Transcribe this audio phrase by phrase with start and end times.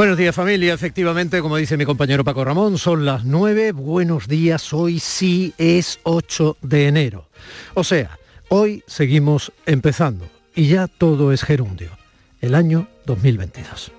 [0.00, 4.72] Buenos días familia, efectivamente, como dice mi compañero Paco Ramón, son las 9, buenos días,
[4.72, 7.28] hoy sí es 8 de enero.
[7.74, 8.18] O sea,
[8.48, 11.90] hoy seguimos empezando y ya todo es gerundio,
[12.40, 13.92] el año 2022.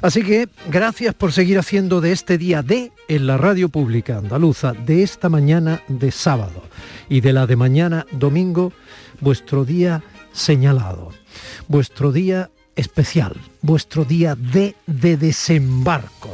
[0.00, 4.74] Así que gracias por seguir haciendo de este día de en la radio pública andaluza,
[4.74, 6.62] de esta mañana de sábado
[7.08, 8.72] y de la de mañana domingo,
[9.20, 10.04] vuestro día
[10.38, 11.10] señalado,
[11.66, 16.30] vuestro día especial, vuestro día de, de desembarco,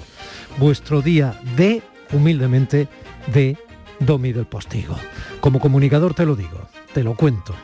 [0.59, 1.83] vuestro día de,
[2.13, 2.87] humildemente,
[3.33, 3.57] de
[3.99, 4.97] Domi del Postigo.
[5.41, 7.55] Como comunicador te lo digo, te lo cuento.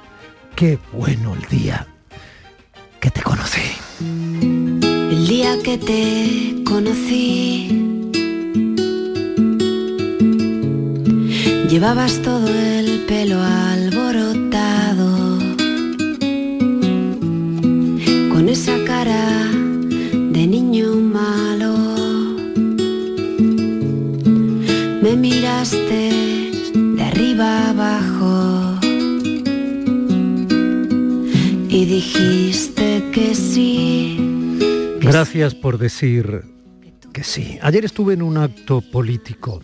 [0.56, 1.86] Qué bueno el día
[3.00, 3.60] que te conocí.
[4.00, 7.68] El día que te conocí,
[11.68, 13.99] llevabas todo el pelo alborotado
[25.10, 26.10] Me miraste
[26.72, 28.78] de arriba abajo
[31.68, 34.16] y dijiste que sí.
[35.00, 36.44] Gracias por decir
[37.12, 37.58] que sí.
[37.60, 39.62] Ayer estuve en un acto político.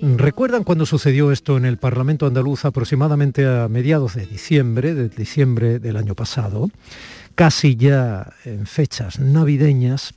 [0.00, 5.78] ¿Recuerdan cuando sucedió esto en el Parlamento andaluz aproximadamente a mediados de diciembre, de diciembre
[5.78, 6.70] del año pasado?
[7.40, 10.12] casi ya en fechas navideñas.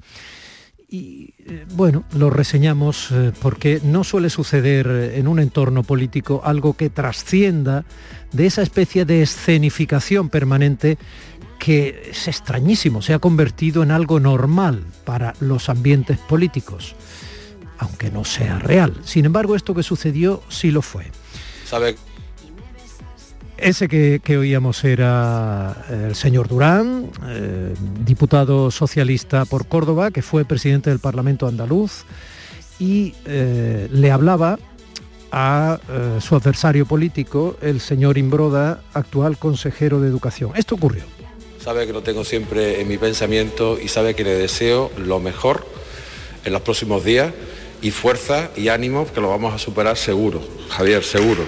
[0.94, 6.76] Y eh, bueno, lo reseñamos eh, porque no suele suceder en un entorno político algo
[6.76, 7.84] que trascienda
[8.32, 11.00] de esa especie de escenificación permanente
[11.58, 16.96] que es extrañísimo, se ha convertido en algo normal para los ambientes políticos,
[17.80, 18.94] aunque no sea real.
[19.04, 21.06] Sin embargo, esto que sucedió sí lo fue.
[23.58, 30.44] Ese que, oíamos era eh, el señor Durán, eh, diputado socialista por Córdoba, que fue
[30.44, 32.06] presidente del Parlamento andaluz,
[32.80, 34.58] y eh, le hablaba
[35.32, 35.80] a
[36.20, 40.52] su adversario político, el señor Imbroda, actual consejero de Educación.
[40.56, 41.06] Esto ocurrió.
[41.60, 45.66] Sabe que lo tengo siempre en mi pensamiento y sabe que le deseo lo mejor
[46.46, 47.34] en los próximos días
[47.82, 51.44] y fuerza y ánimo que lo vamos a superar seguro, Javier, seguro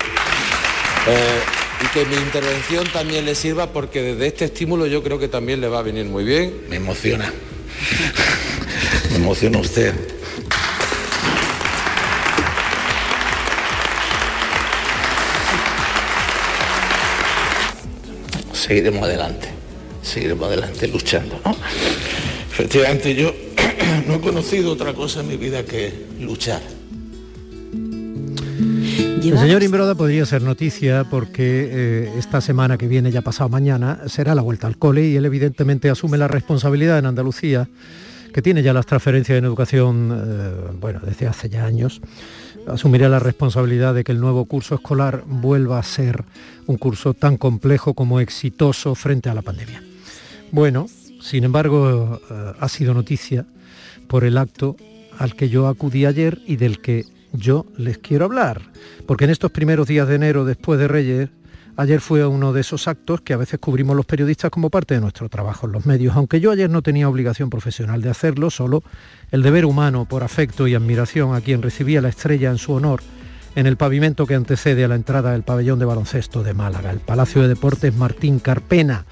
[1.82, 5.62] y que mi intervención también le sirva porque desde este estímulo yo creo que también
[5.62, 6.54] le va a venir muy bien.
[6.70, 7.32] Me emociona.
[9.12, 9.94] Me emociona usted.
[18.54, 19.48] Seguiremos adelante,
[20.02, 21.40] seguiremos adelante luchando.
[22.52, 23.32] Efectivamente, yo
[24.08, 26.62] no he conocido otra cosa en mi vida que luchar.
[29.32, 34.02] El señor Imbroda podría ser noticia porque eh, esta semana que viene, ya pasado mañana,
[34.06, 37.68] será la vuelta al cole y él evidentemente asume la responsabilidad en Andalucía,
[38.32, 42.02] que tiene ya las transferencias en educación, eh, bueno, desde hace ya años,
[42.68, 46.24] asumirá la responsabilidad de que el nuevo curso escolar vuelva a ser
[46.68, 49.82] un curso tan complejo como exitoso frente a la pandemia.
[50.52, 50.88] Bueno,
[51.20, 53.46] sin embargo, eh, ha sido noticia
[54.08, 54.76] por el acto
[55.18, 57.06] al que yo acudí ayer y del que
[57.38, 58.62] yo les quiero hablar,
[59.06, 61.30] porque en estos primeros días de enero después de Reyes,
[61.78, 65.02] ayer fue uno de esos actos que a veces cubrimos los periodistas como parte de
[65.02, 68.84] nuestro trabajo en los medios, aunque yo ayer no tenía obligación profesional de hacerlo, solo
[69.32, 73.02] el deber humano por afecto y admiración a quien recibía la estrella en su honor
[73.56, 77.00] en el pavimento que antecede a la entrada del pabellón de baloncesto de Málaga, el
[77.00, 79.06] Palacio de Deportes Martín Carpena,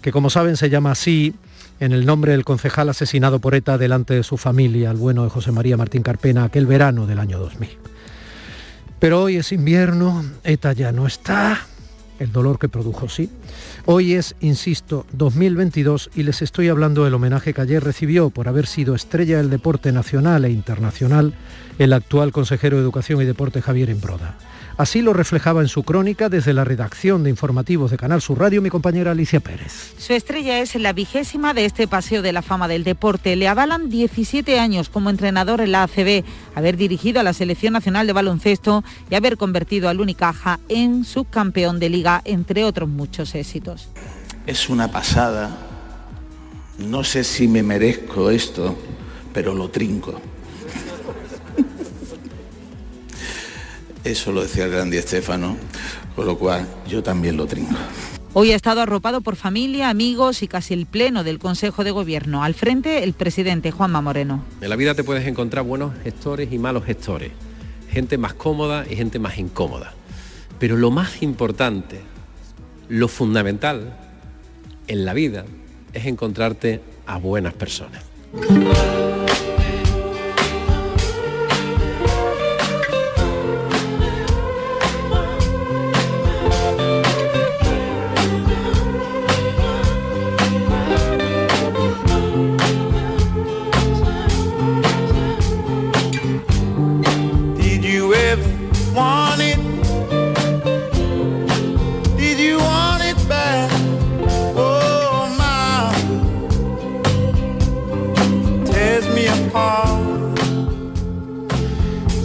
[0.00, 1.34] que como saben se llama así
[1.80, 5.30] en el nombre del concejal asesinado por ETA delante de su familia, el bueno de
[5.30, 7.68] José María Martín Carpena, aquel verano del año 2000.
[8.98, 11.66] Pero hoy es invierno, ETA ya no está,
[12.18, 13.30] el dolor que produjo sí.
[13.84, 18.66] Hoy es, insisto, 2022 y les estoy hablando del homenaje que ayer recibió por haber
[18.66, 21.34] sido estrella del deporte nacional e internacional
[21.78, 24.36] el actual consejero de Educación y Deporte Javier Embroda.
[24.82, 28.60] Así lo reflejaba en su crónica desde la redacción de informativos de Canal Sur Radio
[28.60, 29.94] mi compañera Alicia Pérez.
[29.96, 33.36] Su estrella es la vigésima de este Paseo de la Fama del Deporte.
[33.36, 36.24] Le avalan 17 años como entrenador en la ACB,
[36.56, 41.78] haber dirigido a la Selección Nacional de Baloncesto y haber convertido al Unicaja en subcampeón
[41.78, 43.88] de liga, entre otros muchos éxitos.
[44.48, 45.58] Es una pasada.
[46.78, 48.76] No sé si me merezco esto,
[49.32, 50.20] pero lo trinco.
[54.04, 55.56] Eso lo decía el gran Di Estefano,
[56.16, 57.76] con lo cual yo también lo trinco.
[58.34, 62.42] Hoy ha estado arropado por familia, amigos y casi el pleno del Consejo de Gobierno.
[62.42, 64.42] Al frente, el presidente Juanma Moreno.
[64.60, 67.30] En la vida te puedes encontrar buenos gestores y malos gestores,
[67.90, 69.92] gente más cómoda y gente más incómoda.
[70.58, 72.00] Pero lo más importante,
[72.88, 73.98] lo fundamental,
[74.88, 75.44] en la vida
[75.92, 78.02] es encontrarte a buenas personas.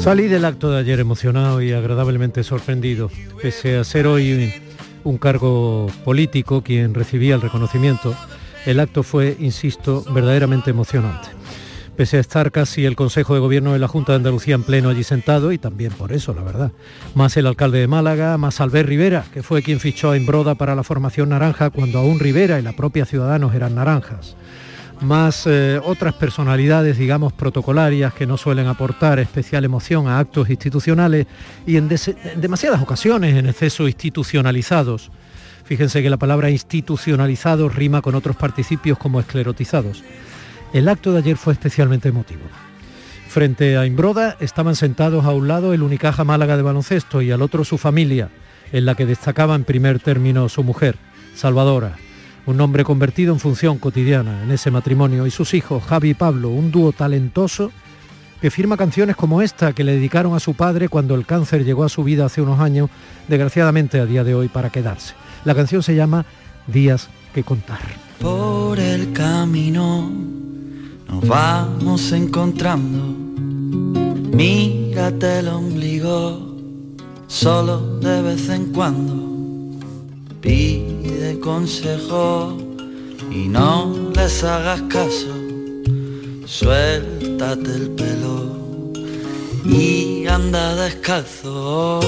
[0.08, 3.12] Salí del acto de ayer emocionado y agradablemente sorprendido,
[3.42, 4.54] pese a ser hoy
[5.04, 8.16] un cargo político quien recibía el reconocimiento,
[8.66, 11.28] el acto fue, insisto, verdaderamente emocionante.
[11.98, 14.88] Pese a estar casi el Consejo de Gobierno de la Junta de Andalucía en pleno
[14.88, 16.72] allí sentado, y también por eso, la verdad,
[17.14, 20.74] más el alcalde de Málaga, más Albert Rivera, que fue quien fichó a Imbroda para
[20.74, 24.38] la formación naranja cuando aún Rivera y la propia Ciudadanos eran naranjas
[25.02, 31.28] más eh, otras personalidades, digamos, protocolarias que no suelen aportar especial emoción a actos institucionales
[31.66, 31.90] y en,
[32.36, 35.12] demasiadas ocasiones en exceso institucionalizados.
[35.64, 40.04] Fíjense que la palabra institucionalizados rima con otros participios como esclerotizados.
[40.74, 42.42] El acto de ayer fue especialmente emotivo.
[43.28, 47.42] Frente a Imbroda estaban sentados a un lado el Unicaja Málaga de baloncesto y al
[47.42, 48.30] otro su familia,
[48.72, 50.96] en la que destacaba en primer término su mujer,
[51.36, 51.98] Salvadora,
[52.48, 56.50] un hombre convertido en función cotidiana en ese matrimonio, y sus hijos, Javi y Pablo,
[56.50, 57.72] un dúo talentoso
[58.42, 61.84] que firma canciones como esta que le dedicaron a su padre cuando el cáncer llegó
[61.84, 62.90] a su vida hace unos años,
[63.28, 65.14] desgraciadamente a día de hoy para quedarse.
[65.44, 66.26] La canción se llama
[66.68, 67.80] Días que contar.
[68.20, 70.10] Por el camino
[71.10, 73.14] nos vamos encontrando,
[74.34, 76.56] mírate el ombligo,
[77.28, 79.37] solo de vez en cuando
[80.48, 82.58] pide consejo
[83.30, 85.34] y no les hagas caso.
[86.46, 89.04] Suéltate el pelo
[89.66, 92.00] y anda descalzo.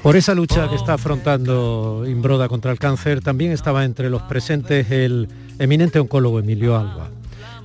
[0.00, 4.90] Por esa lucha que está afrontando Imbroda contra el cáncer, también estaba entre los presentes
[4.92, 5.28] el
[5.58, 7.10] eminente oncólogo Emilio Alba,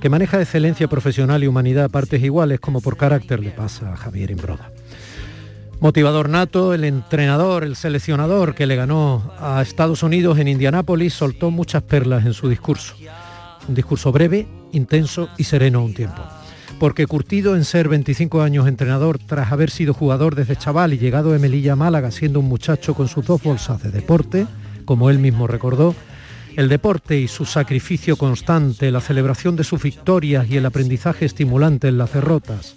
[0.00, 3.96] que maneja excelencia profesional y humanidad a partes iguales como por carácter le pasa a
[3.96, 4.70] Javier Imbroda.
[5.78, 11.50] Motivador nato, el entrenador, el seleccionador que le ganó a Estados Unidos en Indianápolis soltó
[11.50, 12.94] muchas perlas en su discurso.
[13.68, 16.22] Un discurso breve, intenso y sereno a un tiempo.
[16.80, 21.34] Porque curtido en ser 25 años entrenador tras haber sido jugador desde chaval y llegado
[21.34, 24.46] a Melilla, Málaga, siendo un muchacho con sus dos bolsas de deporte,
[24.86, 25.94] como él mismo recordó,
[26.56, 31.88] el deporte y su sacrificio constante, la celebración de sus victorias y el aprendizaje estimulante
[31.88, 32.76] en las derrotas,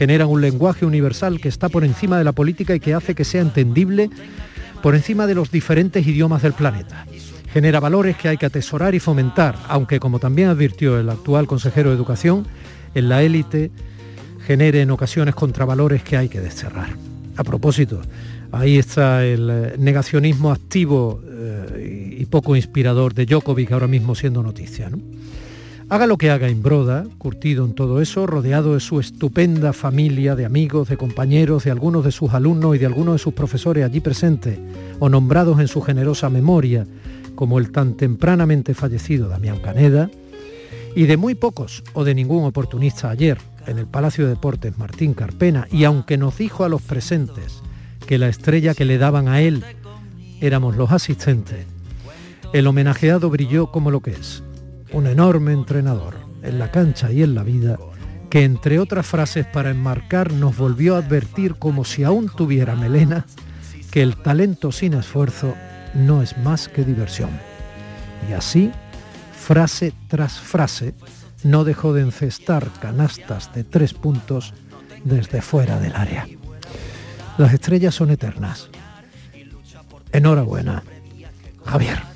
[0.00, 3.26] generan un lenguaje universal que está por encima de la política y que hace que
[3.26, 4.08] sea entendible
[4.82, 7.04] por encima de los diferentes idiomas del planeta.
[7.52, 11.90] Genera valores que hay que atesorar y fomentar, aunque como también advirtió el actual consejero
[11.90, 12.46] de Educación,
[12.94, 13.70] en la élite
[14.46, 16.96] genere en ocasiones contravalores que hay que desterrar.
[17.36, 18.00] A propósito,
[18.52, 24.42] ahí está el eh, negacionismo activo eh, y poco inspirador de Djokovic ahora mismo siendo
[24.42, 24.90] noticia.
[25.90, 30.44] Haga lo que haga Imbroda, curtido en todo eso, rodeado de su estupenda familia de
[30.44, 33.98] amigos, de compañeros, de algunos de sus alumnos y de algunos de sus profesores allí
[33.98, 34.60] presentes,
[35.00, 36.86] o nombrados en su generosa memoria,
[37.34, 40.08] como el tan tempranamente fallecido Damián Caneda,
[40.94, 45.12] y de muy pocos o de ningún oportunista ayer en el Palacio de Deportes Martín
[45.12, 47.62] Carpena, y aunque nos dijo a los presentes
[48.06, 49.64] que la estrella que le daban a él
[50.40, 51.66] éramos los asistentes,
[52.52, 54.44] el homenajeado brilló como lo que es,
[54.92, 57.78] un enorme entrenador en la cancha y en la vida,
[58.28, 63.26] que entre otras frases para enmarcar nos volvió a advertir como si aún tuviera melena,
[63.90, 65.54] que el talento sin esfuerzo
[65.94, 67.30] no es más que diversión.
[68.28, 68.70] Y así,
[69.32, 70.94] frase tras frase,
[71.42, 74.54] no dejó de encestar canastas de tres puntos
[75.04, 76.26] desde fuera del área.
[77.38, 78.68] Las estrellas son eternas.
[80.12, 80.82] Enhorabuena,
[81.64, 82.09] Javier.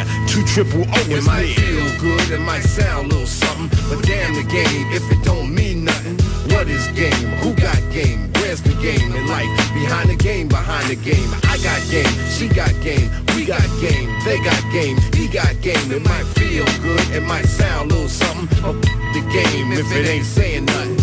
[0.00, 4.02] Where two triple O it might feel good, it might sound a little something, but
[4.04, 6.16] damn the game if it don't mean nothing.
[6.54, 7.28] What is game?
[7.42, 8.32] Who got game?
[8.34, 9.48] Where's the game in life?
[9.74, 11.28] Behind the game, behind the game.
[11.44, 15.92] I got game, she got game, we got game, they got game, he got game.
[15.92, 18.80] It might feel good, it might sound a little something, but
[19.12, 20.98] the game if it ain't saying nothing.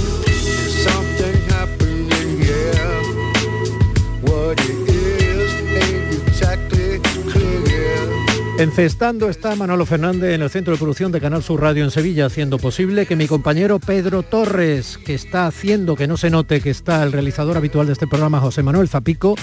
[0.87, 2.73] Something happening here.
[4.21, 4.76] What it is
[8.59, 12.25] Encestando está Manolo Fernández en el Centro de Producción de Canal Sur Radio en Sevilla,
[12.25, 16.71] haciendo posible que mi compañero Pedro Torres, que está haciendo que no se note que
[16.71, 19.35] está el realizador habitual de este programa, José Manuel Zapico,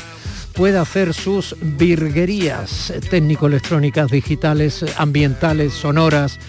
[0.53, 6.41] pueda hacer sus virguerías técnico-electrónicas, digitales, ambientales, sonoras.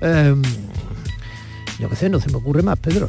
[0.00, 0.40] Em,
[1.78, 3.08] yo qué sé, no se me ocurre más, Pedro.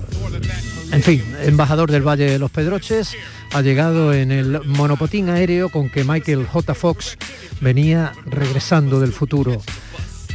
[0.92, 3.16] En fin, embajador del Valle de los Pedroches,
[3.54, 6.74] ha llegado en el monopotín aéreo con que Michael J.
[6.74, 7.18] Fox
[7.62, 9.62] venía regresando del futuro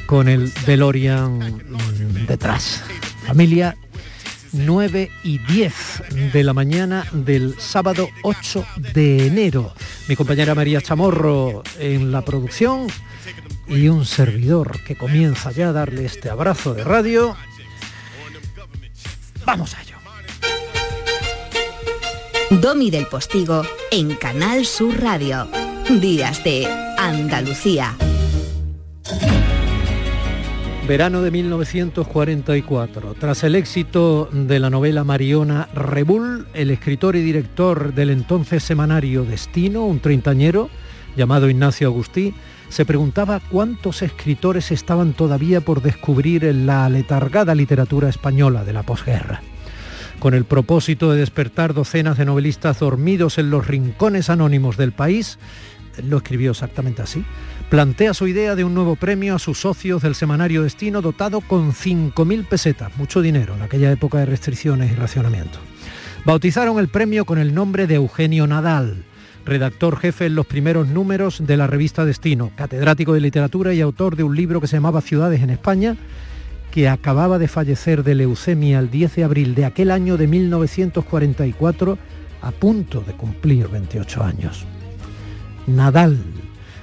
[0.06, 1.62] con el DeLorean
[2.26, 2.82] detrás.
[3.26, 3.76] Familia
[4.52, 5.72] 9 y 10
[6.32, 9.72] de la mañana del sábado 8 de enero.
[10.08, 12.88] Mi compañera María Chamorro en la producción
[13.68, 17.36] y un servidor que comienza ya a darle este abrazo de radio.
[19.44, 19.96] Vamos a ello.
[22.60, 25.48] Domi del Postigo en Canal Sur Radio.
[26.00, 26.66] Días de
[26.98, 27.96] Andalucía.
[30.86, 33.14] Verano de 1944.
[33.14, 39.24] Tras el éxito de la novela Mariona Rebull, el escritor y director del entonces semanario
[39.24, 40.68] Destino, un treintañero
[41.16, 42.34] llamado Ignacio Agustí,
[42.70, 48.82] se preguntaba cuántos escritores estaban todavía por descubrir en la aletargada literatura española de la
[48.82, 49.42] posguerra
[50.20, 55.38] con el propósito de despertar docenas de novelistas dormidos en los rincones anónimos del país,
[56.04, 57.24] lo escribió exactamente así,
[57.70, 61.72] plantea su idea de un nuevo premio a sus socios del semanario Destino dotado con
[61.72, 65.58] 5.000 pesetas, mucho dinero en aquella época de restricciones y racionamiento.
[66.24, 69.04] Bautizaron el premio con el nombre de Eugenio Nadal,
[69.44, 74.16] redactor jefe en los primeros números de la revista Destino, catedrático de literatura y autor
[74.16, 75.96] de un libro que se llamaba Ciudades en España
[76.70, 81.98] que acababa de fallecer de leucemia el 10 de abril de aquel año de 1944,
[82.42, 84.64] a punto de cumplir 28 años.
[85.66, 86.18] Nadal.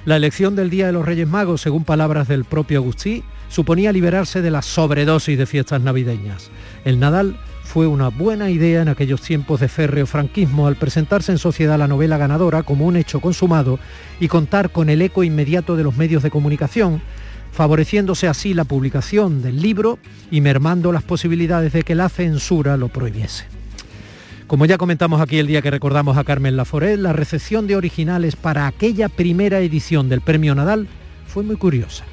[0.04, 4.42] La elección del Día de los Reyes Magos, según palabras del propio Agustí, suponía liberarse
[4.42, 6.50] de la sobredosis de fiestas navideñas.
[6.84, 7.36] El Nadal
[7.68, 11.86] fue una buena idea en aquellos tiempos de férreo franquismo al presentarse en sociedad la
[11.86, 13.78] novela ganadora como un hecho consumado
[14.18, 17.02] y contar con el eco inmediato de los medios de comunicación
[17.52, 19.98] favoreciéndose así la publicación del libro
[20.30, 23.44] y mermando las posibilidades de que la censura lo prohibiese.
[24.46, 28.34] Como ya comentamos aquí el día que recordamos a Carmen Laforet, la recepción de originales
[28.34, 30.88] para aquella primera edición del Premio Nadal
[31.26, 32.04] fue muy curiosa.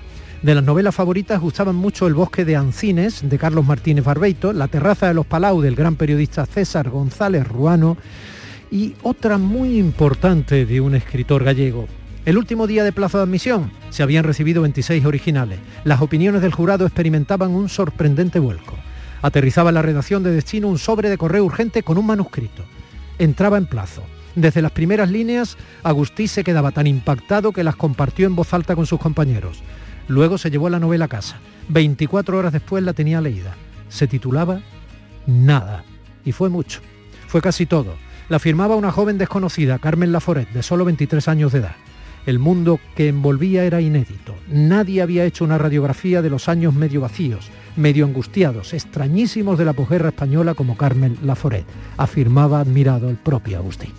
[0.46, 4.68] De las novelas favoritas gustaban mucho El bosque de Ancines, de Carlos Martínez Barbeito, La
[4.68, 7.98] terraza de los Palau, del gran periodista César González Ruano,
[8.70, 11.88] y otra muy importante de un escritor gallego,
[12.26, 15.58] el último día de plazo de admisión se habían recibido 26 originales.
[15.84, 18.76] Las opiniones del jurado experimentaban un sorprendente vuelco.
[19.24, 22.64] Aterrizaba en la redacción de Destino un sobre de correo urgente con un manuscrito.
[23.18, 24.04] Entraba en plazo.
[24.36, 28.76] Desde las primeras líneas, Agustí se quedaba tan impactado que las compartió en voz alta
[28.76, 29.64] con sus compañeros.
[30.08, 31.38] Luego se llevó la novela a casa.
[31.70, 33.56] 24 horas después la tenía leída.
[33.90, 34.62] Se titulaba
[35.26, 35.84] Nada.
[36.24, 36.82] Y fue mucho.
[37.28, 37.96] Fue casi todo.
[38.30, 41.76] La firmaba una joven desconocida, Carmen Laforet, de solo 23 años de edad.
[42.26, 44.36] El mundo que envolvía era inédito.
[44.48, 49.74] Nadie había hecho una radiografía de los años medio vacíos, medio angustiados, extrañísimos de la
[49.74, 51.66] posguerra española como Carmen Laforet,
[51.98, 53.92] afirmaba admirado el propio Agustín.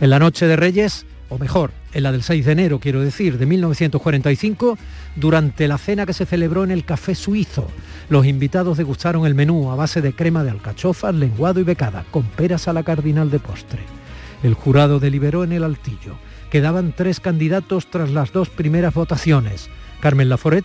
[0.00, 3.38] En la noche de Reyes, o mejor, en la del 6 de enero, quiero decir,
[3.38, 4.78] de 1945,
[5.16, 7.68] durante la cena que se celebró en el Café Suizo,
[8.08, 12.24] los invitados degustaron el menú a base de crema de alcachofas, lenguado y becada, con
[12.24, 13.82] peras a la cardinal de postre.
[14.42, 16.16] El jurado deliberó en el altillo
[16.50, 19.68] quedaban tres candidatos tras las dos primeras votaciones,
[20.00, 20.64] Carmen Laforet,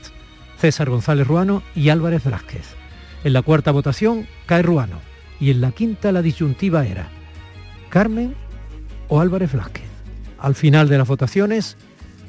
[0.57, 2.75] César González Ruano y Álvarez Velázquez.
[3.23, 4.99] En la cuarta votación cae Ruano
[5.39, 7.09] y en la quinta la disyuntiva era
[7.89, 8.35] Carmen
[9.07, 9.92] o Álvarez Velázquez.
[10.43, 11.77] Al final de las votaciones,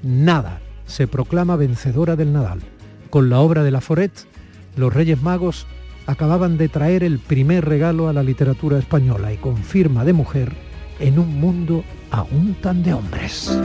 [0.04, 2.61] nada se proclama vencedora del Nadal.
[3.11, 4.12] Con la obra de Laforet,
[4.76, 5.66] los Reyes Magos
[6.06, 10.52] acababan de traer el primer regalo a la literatura española y con firma de mujer
[11.00, 13.59] en un mundo aún tan de hombres.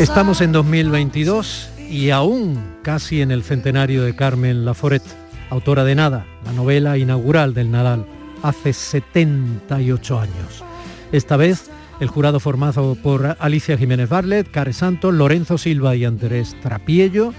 [0.00, 5.04] Estamos en 2022 y aún casi en el centenario de Carmen Laforet,
[5.50, 8.04] autora de Nada, la novela inaugural del Nadal
[8.42, 10.64] hace 78 años.
[11.12, 11.70] Esta vez
[12.00, 17.32] el jurado formado por Alicia Jiménez Barlet, Care Santos, Lorenzo Silva y Andrés Trapiello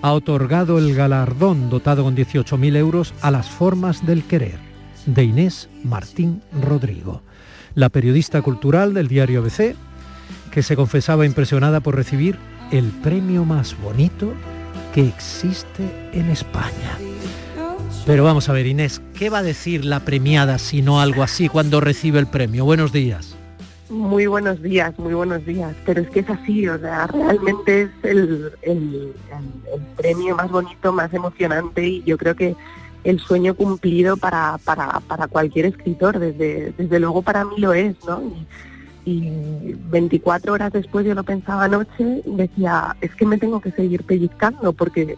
[0.00, 4.58] ha otorgado el galardón dotado con 18.000 euros a las formas del querer
[5.04, 7.20] de Inés Martín Rodrigo,
[7.74, 9.76] la periodista cultural del diario ABC,
[10.58, 12.36] que se confesaba impresionada por recibir
[12.72, 14.34] el premio más bonito
[14.92, 16.98] que existe en España.
[18.04, 21.48] Pero vamos a ver, Inés, ¿qué va a decir la premiada si no algo así
[21.48, 22.64] cuando recibe el premio?
[22.64, 23.36] Buenos días.
[23.88, 25.76] Muy buenos días, muy buenos días.
[25.86, 29.14] Pero es que es así, o sea, realmente es el, el,
[29.96, 32.56] premio más bonito, más emocionante y yo creo que
[33.04, 37.94] el sueño cumplido para, para, para cualquier escritor, desde, desde luego para mí lo es,
[38.04, 38.20] ¿no?
[39.90, 44.72] 24 horas después yo lo pensaba anoche, decía, es que me tengo que seguir pellizcando
[44.72, 45.16] porque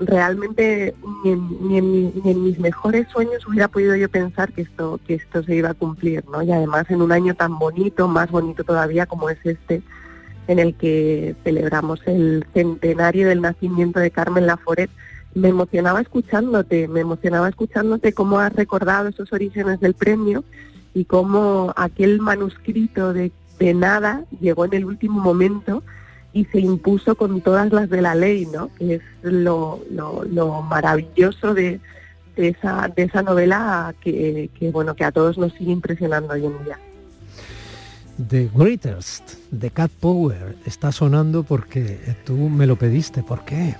[0.00, 0.94] realmente
[1.24, 5.70] ni en, mis mejores sueños hubiera podido yo pensar que esto, que esto se iba
[5.70, 6.42] a cumplir, ¿no?
[6.42, 9.82] Y además en un año tan bonito, más bonito todavía como es este,
[10.46, 14.90] en el que celebramos el centenario del nacimiento de Carmen Laforet,
[15.34, 20.44] me emocionaba escuchándote, me emocionaba escuchándote cómo has recordado esos orígenes del premio
[20.94, 25.82] y cómo aquel manuscrito de, de nada llegó en el último momento
[26.32, 28.70] y se impuso con todas las de la ley, ¿no?
[28.74, 31.80] Que es lo, lo, maravilloso de,
[32.36, 36.64] esa, de esa novela que, que, bueno, que a todos nos sigue impresionando hoy en
[36.64, 36.78] día.
[38.28, 43.22] The Greatest de Cat Power está sonando porque tú me lo pediste.
[43.22, 43.76] ¿Por qué?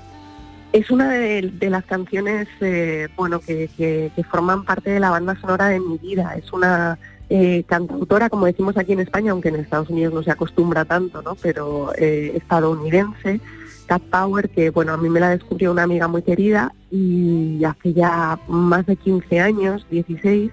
[0.73, 5.69] Es una de, las canciones eh, bueno, que, que, forman parte de la banda sonora
[5.69, 6.35] de mi vida.
[6.37, 6.99] Es una
[7.31, 11.23] eh, cantautora, como decimos aquí en España, aunque en Estados Unidos no se acostumbra tanto,
[11.23, 11.35] ¿no?
[11.37, 13.41] pero eh, estadounidense,
[13.87, 17.93] Cat Power, que bueno, a mí me la descubrió una amiga muy querida y hace
[17.93, 20.51] ya más de 15 años, 16,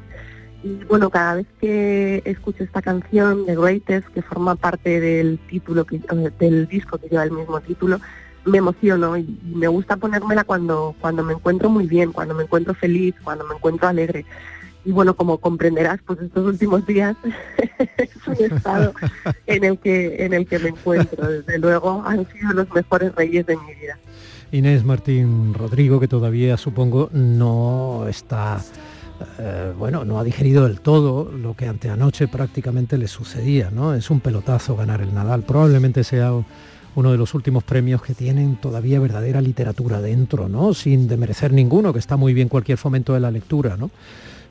[0.63, 5.85] y bueno, cada vez que escucho esta canción, The Greatest, que forma parte del título,
[5.85, 6.01] que,
[6.39, 7.99] del disco que lleva el mismo título,
[8.45, 12.73] me emociono y, me gusta ponérmela cuando, cuando me encuentro muy bien, cuando me encuentro
[12.73, 14.25] feliz, cuando me encuentro alegre.
[14.85, 17.17] Y bueno, como comprenderás, pues estos últimos días
[17.97, 18.93] es un estado
[19.47, 21.27] en el que en el que me encuentro.
[21.27, 23.97] Desde luego han sido los mejores reyes de mi vida.
[24.51, 28.61] Inés Martín Rodrigo, que todavía supongo no está
[29.39, 33.93] eh, bueno, no ha digerido del todo lo que anteanoche prácticamente le sucedía, ¿no?
[33.93, 35.43] Es un pelotazo ganar el Nadal.
[35.43, 36.31] Probablemente sea
[36.95, 40.73] uno de los últimos premios que tienen todavía verdadera literatura dentro, ¿no?
[40.73, 43.91] Sin demerecer ninguno, que está muy bien cualquier fomento de la lectura, ¿no?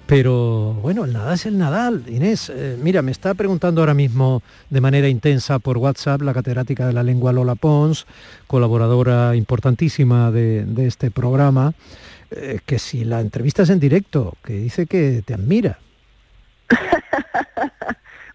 [0.07, 2.05] Pero bueno, el Nadal es el Nadal.
[2.09, 6.87] Inés, eh, mira, me está preguntando ahora mismo de manera intensa por WhatsApp la catedrática
[6.87, 8.07] de la lengua Lola Pons,
[8.47, 11.73] colaboradora importantísima de, este programa,
[12.31, 15.79] eh, que si la entrevista es en directo, que dice que te admira.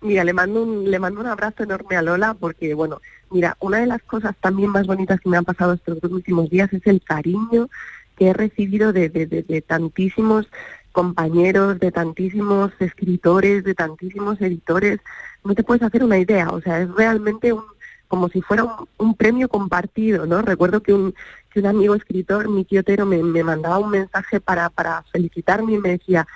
[0.01, 2.99] Mira, le mando, un, le mando un abrazo enorme a Lola porque, bueno,
[3.31, 6.49] Mira, una de las cosas también más bonitas que me han pasado estos dos últimos
[6.49, 7.69] días es el cariño
[8.17, 10.47] que he recibido de, tantísimos
[10.91, 14.99] compañeros, de tantísimos escritores, de tantísimos editores.
[15.43, 17.63] No te puedes hacer una idea, o sea, es realmente un,
[18.07, 18.65] como si fuera
[18.97, 20.41] un, premio compartido, ¿no?
[20.41, 21.13] Recuerdo que un,
[21.51, 25.73] que un amigo escritor, mi tío Tero, me, me mandaba un mensaje para, para felicitarme
[25.73, 26.27] y me decía,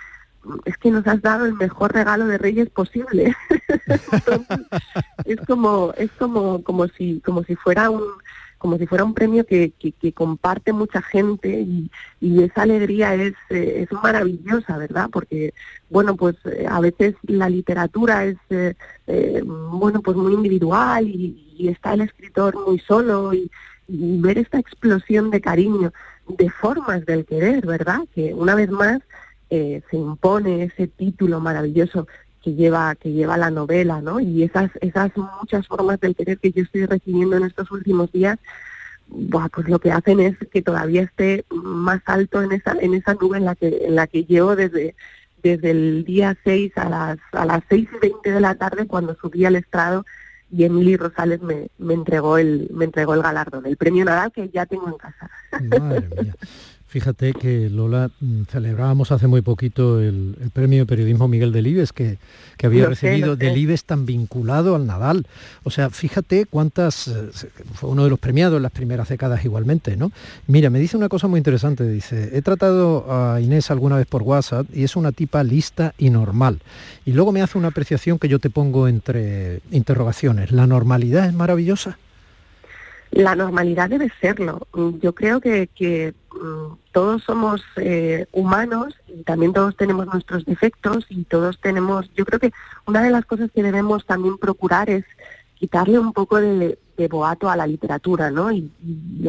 [0.65, 3.35] es que nos has dado el mejor regalo de Reyes posible.
[5.25, 8.03] es como, es como, como si, como si fuera un,
[8.63, 13.33] como si fuera un premio que, que, comparte mucha gente y, y esa alegría es,
[13.49, 15.09] eh, es maravillosa, ¿verdad?
[15.11, 15.53] Porque,
[15.89, 21.67] bueno, pues eh, a veces la literatura es, eh, bueno, pues muy individual y, y,
[21.67, 23.51] está el escritor muy solo y,
[23.89, 25.91] y ver esta explosión de cariño,
[26.27, 27.99] de formas del querer, ¿verdad?
[28.15, 29.01] Que una vez más
[29.55, 32.07] eh, se impone ese título maravilloso
[32.41, 34.19] que lleva que lleva la novela, ¿no?
[34.19, 38.39] Y esas esas muchas formas del querer que yo estoy recibiendo en estos últimos días,
[39.51, 43.37] pues lo que hacen es que todavía esté más alto en esa en esa nube
[43.37, 44.95] en la que en la que llevo desde
[45.43, 49.15] desde el día 6 a las a las 6 y 20 de la tarde cuando
[49.21, 50.03] subí al estrado
[50.51, 54.49] y Emily Rosales me, me entregó el me entregó el galardón, el premio Nadal que
[54.49, 55.29] ya tengo en casa.
[56.93, 62.19] Fíjate que Lola mm, celebrábamos hace muy poquito el, premio de periodismo Miguel Delibes que,
[62.55, 65.25] que había recibido Delibes tan vinculado al Nadal.
[65.63, 67.31] O sea, fíjate cuántas eh,
[67.73, 70.11] fue uno de los premiados en las primeras décadas igualmente, ¿no?
[70.45, 74.21] Mira, me dice una cosa muy interesante, dice, he tratado a Inés alguna vez por
[74.21, 76.59] WhatsApp y es una tipa lista y normal.
[77.05, 80.51] Y luego me hace una apreciación que yo te pongo entre interrogaciones.
[80.51, 81.97] ¿La normalidad es maravillosa?
[83.13, 84.67] La normalidad debe serlo.
[84.99, 85.69] Yo creo que,
[86.31, 92.25] mm, todos somos eh, humanos y también todos tenemos nuestros defectos y todos tenemos, yo
[92.25, 92.51] creo que
[92.87, 95.05] una de las cosas que debemos también procurar es
[95.55, 96.77] quitarle un poco de,
[97.09, 98.51] boato a la literatura, ¿no?
[98.51, 98.71] Y,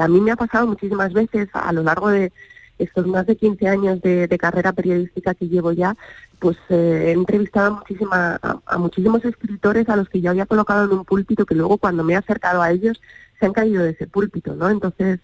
[0.01, 2.33] a mí me ha pasado muchísimas veces a lo largo de
[2.79, 5.94] estos más de 15 años de, carrera periodística que llevo ya,
[6.38, 10.85] pues eh, he entrevistado a, muchísima, a, muchísimos escritores a los que yo había colocado
[10.87, 13.01] en un púlpito que luego cuando me he acercado a ellos
[13.45, 14.71] se han caído de ese púlpito, ¿no?
[14.71, 15.21] Entonces,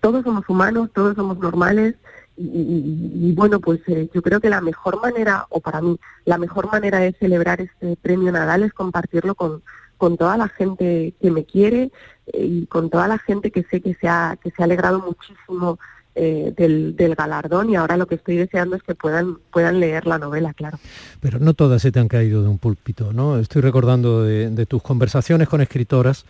[0.00, 1.96] todos somos humanos, todos somos normales
[2.34, 6.70] y, bueno, pues eh, yo creo que la mejor manera, o para mí, la mejor
[6.72, 9.62] manera de celebrar este premio Nadal es compartirlo con,
[9.98, 11.90] con toda la gente que me quiere
[12.32, 15.00] eh, y con toda la gente que sé que se ha, que se ha alegrado
[15.00, 15.78] muchísimo
[16.20, 20.18] eh, del, galardón y ahora lo que estoy deseando es que puedan, puedan leer la
[20.18, 20.76] novela, claro.
[21.20, 23.38] Pero no todas se te han caído de un púlpito, ¿no?
[23.38, 26.24] Estoy recordando de, tus conversaciones con escritoras,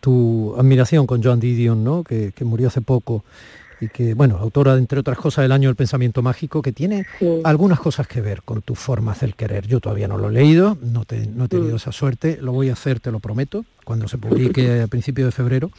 [0.00, 2.04] tu admiración con Joan Didion, ¿no?
[2.04, 3.24] que, que murió hace poco
[3.80, 7.06] y que, bueno, autora, entre otras cosas, del año del pensamiento mágico, que tiene
[7.44, 9.66] algunas cosas que ver con tu forma de querer.
[9.66, 11.76] Yo todavía no lo he leído, no, te, no he tenido mm.
[11.76, 15.32] esa suerte, lo voy a hacer, te lo prometo, cuando se publique a principios de
[15.32, 15.70] febrero.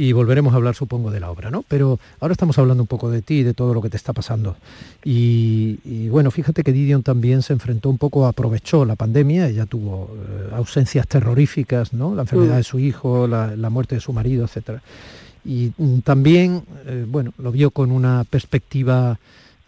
[0.00, 1.62] Y volveremos a hablar, supongo, de la obra, ¿no?
[1.68, 4.56] Pero ahora estamos hablando un poco de ti, de todo lo que te está pasando.
[5.04, 10.10] Y, bueno, fíjate que Didion también se enfrentó un poco, aprovechó la pandemia, ella tuvo
[10.14, 12.14] eh, ausencias terroríficas, ¿no?
[12.14, 12.58] La enfermedad mm.
[12.58, 14.80] de su hijo, la, la muerte de su marido, etcétera
[15.44, 19.18] y mm, también, eh, bueno, lo vio con una perspectiva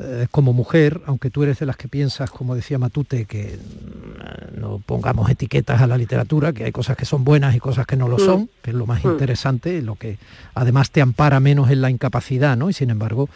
[0.03, 4.61] eh, como mujer, aunque tú eres de las que piensas, como decía Matute, que mm,
[4.61, 7.97] no pongamos etiquetas a la literatura, que hay cosas que son buenas y cosas que
[7.97, 8.21] no lo mm.
[8.21, 10.19] son, que es lo más interesante, lo que
[10.55, 12.69] además te ampara menos en la incapacidad, ¿no?
[12.71, 13.29] Y sin embargo,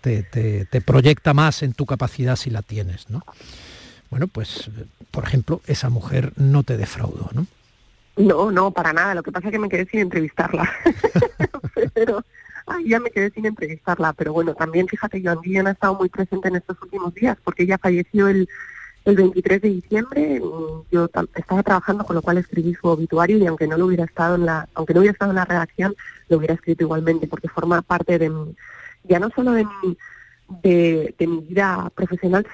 [0.00, 3.24] te, te proyecta más en tu capacidad si la tienes, ¿no?
[4.10, 4.70] Bueno, pues,
[5.10, 7.46] por ejemplo, esa mujer no te defraudó, ¿no?
[8.16, 9.14] No, no, para nada.
[9.14, 10.68] Lo que pasa es que me quedé sin entrevistarla.
[11.94, 12.24] pero
[12.70, 14.12] ay, ya me quedé sin entrevistarla.
[14.12, 17.64] Pero bueno, también fíjate, Joan Guillén ha estado muy presente en estos últimos días porque
[17.64, 18.48] ella falleció el,
[19.04, 20.40] el 23 de diciembre.
[20.90, 24.36] Yo estaba trabajando, con lo cual escribí su obituario y aunque no lo hubiera estado
[24.36, 25.94] en la, aunque no hubiera estado en la redacción,
[26.28, 28.54] lo hubiera escrito igualmente porque forma parte de mi,
[29.04, 29.98] ya no solo de mi
[30.62, 32.46] de, mi vida profesional,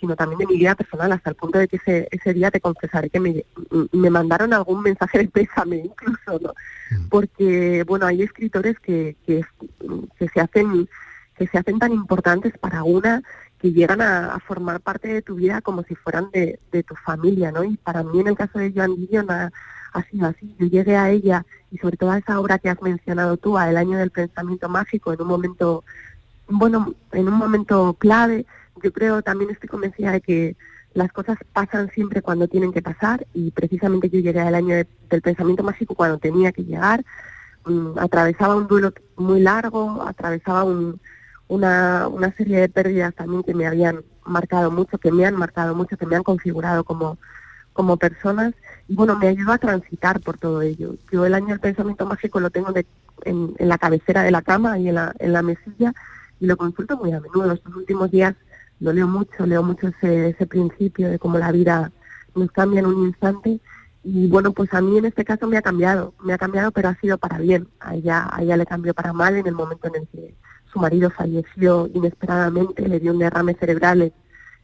[0.00, 2.60] sino también de mi vida personal, hasta el punto de que ese, ese día te
[2.60, 3.44] confesaré que me,
[3.92, 6.52] me mandaron algún mensaje de pésame incluso, ¿no?
[6.90, 7.08] Mm.
[7.08, 9.44] Porque, bueno, hay escritores que, que,
[10.18, 10.88] que, se hacen
[11.36, 13.22] que se hacen tan importantes para una
[13.58, 17.50] que llegan a, formar parte de tu vida como si fueran de, de, tu familia,
[17.52, 17.64] ¿no?
[17.64, 19.52] Y para mí, en el caso de Joan Didion, ha,
[19.92, 20.54] ha, sido así.
[20.58, 23.68] Yo llegué a ella y sobre todo a esa obra que has mencionado tú, a
[23.68, 25.84] El Año del Pensamiento Mágico, en un momento
[26.48, 28.46] bueno, en un momento clave.
[28.82, 30.56] Yo creo, también estoy convencida de que
[30.94, 35.22] las cosas pasan siempre cuando tienen que pasar y precisamente yo llegué al año del
[35.22, 37.04] pensamiento mágico cuando tenía que llegar.
[37.64, 40.64] Mm, atravesaba un duelo muy largo, atravesaba
[41.48, 45.74] una, una serie de pérdidas también que me habían marcado mucho, que me han marcado
[45.74, 47.18] mucho, que me han configurado como,
[47.72, 48.54] como personas
[48.86, 50.94] y bueno, me ayudó a transitar por todo ello.
[51.12, 52.72] Yo el año del pensamiento mágico lo tengo
[53.24, 55.94] en, en, la cabecera de la cama y en la, en la mesilla
[56.40, 57.52] y lo consulto muy a menudo.
[57.52, 58.34] Estos últimos días
[58.80, 61.92] lo leo mucho, leo mucho ese, ese principio de cómo la vida
[62.34, 63.60] nos cambia en un instante.
[64.04, 66.88] Y bueno, pues a mí en este caso me ha cambiado, me ha cambiado, pero
[66.88, 67.68] ha sido para bien.
[67.80, 70.34] A ella, a ella le cambió para mal en el momento en el que
[70.72, 74.12] su marido falleció inesperadamente, le dio un derrame cerebral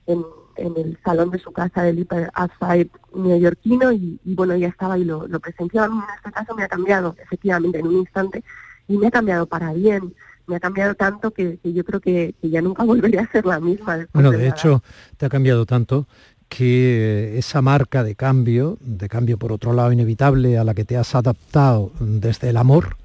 [0.06, 0.24] en,
[0.56, 4.98] en el salón de su casa del Upper East neoyorquino y, y, bueno, ya estaba
[4.98, 5.82] y lo, lo presenció.
[5.82, 8.44] A mí en este caso me ha cambiado, efectivamente, en un instante,
[8.86, 10.14] y me ha cambiado para bien
[10.46, 14.06] me ha cambiado tanto que, yo creo que, ya nunca volveré a ser la misma.
[14.12, 14.82] Bueno, de, hecho,
[15.16, 16.06] te ha cambiado tanto
[16.48, 20.96] que esa marca de cambio, de cambio por otro lado inevitable a la que te
[20.96, 22.96] has adaptado desde el amor,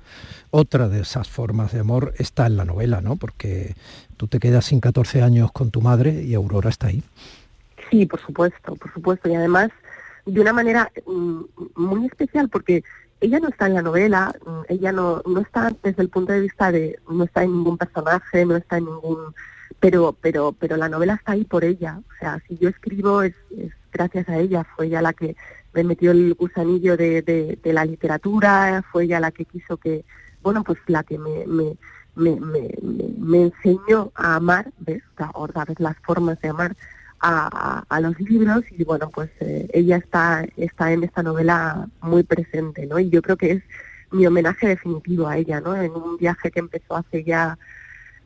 [0.52, 3.16] otra de esas formas de amor está en la novela, ¿no?
[3.16, 3.76] Porque
[4.18, 7.04] tú te quedas sin 14 años con tu madre y Aurora está ahí.
[7.90, 9.30] Sí, por supuesto, por supuesto.
[9.30, 9.70] Y además
[10.26, 11.42] de una manera mm,
[11.76, 12.84] muy especial porque
[13.22, 16.42] ella no está en la novela, mm, ella no, no está desde el punto de
[16.42, 19.34] vista de, no está en ningún personaje, no está en ningún,
[19.80, 22.00] pero, pero, pero la novela está ahí por ella.
[22.00, 23.36] O sea, si yo escribo es,
[23.92, 25.36] gracias a ella, fue ella la que
[25.74, 30.04] me metió el gusanillo de, de, la literatura, fue ella la que quiso que,
[30.42, 31.78] bueno, pues la que me, me,
[32.16, 32.70] me, me,
[33.18, 35.04] me enseñó a amar, ¿ves?
[35.18, 36.76] Ahora ves las formas de amar
[37.22, 42.24] a, a, los libros y bueno, pues eh, ella está, está en esta novela muy
[42.24, 43.00] presente, ¿no?
[43.00, 43.64] Y yo creo que es
[44.12, 45.76] mi homenaje definitivo a ella, ¿no?
[45.76, 47.58] En un viaje que empezó hace ya,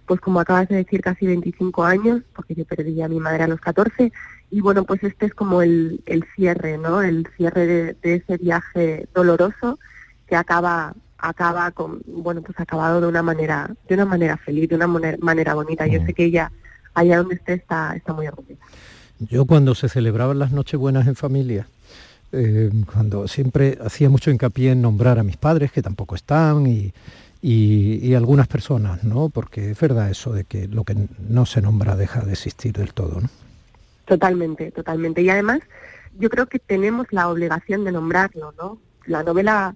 [0.06, 3.48] pues como acabas de decir, casi 25 años, porque yo perdí a mi madre a
[3.48, 4.12] los 14,
[4.52, 7.02] y bueno, pues este es como el, el cierre, ¿no?
[7.02, 9.80] El cierre de, ese viaje doloroso
[10.28, 14.76] que acaba acaba con bueno pues acabado de una manera de una manera feliz de
[14.76, 16.52] una manera, bonita yo sé que ella
[16.94, 18.62] allá donde esté está, está muy orgullosa.
[19.20, 21.68] Yo cuando se celebraban las Nochebuenas en familia,
[22.32, 26.94] eh, cuando siempre hacía mucho hincapié en nombrar a mis padres, que tampoco están, y,
[27.42, 29.30] y, algunas personas, ¿no?
[29.30, 30.96] Porque es verdad eso de que lo que
[31.28, 33.30] no se nombra deja de existir del todo, ¿no?
[34.06, 35.22] Totalmente, totalmente.
[35.22, 35.60] Y además,
[36.18, 38.78] yo creo que tenemos la obligación de nombrarlo, ¿no?
[39.06, 39.76] La novela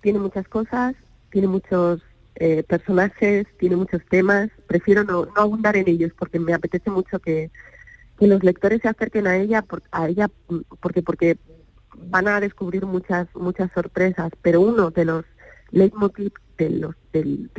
[0.00, 0.94] tiene muchas cosas,
[1.30, 2.00] tiene muchos
[2.40, 4.48] eh, personajes, tiene muchos temas.
[4.68, 7.50] Prefiero no, no abundar en ellos porque me apetece mucho que,
[8.18, 10.30] que los lectores se acerquen a ella, por, a ella
[10.80, 11.36] porque porque
[11.96, 14.30] van a descubrir muchas muchas sorpresas.
[14.40, 15.24] Pero uno de los
[15.72, 17.50] leitmotiv de los del,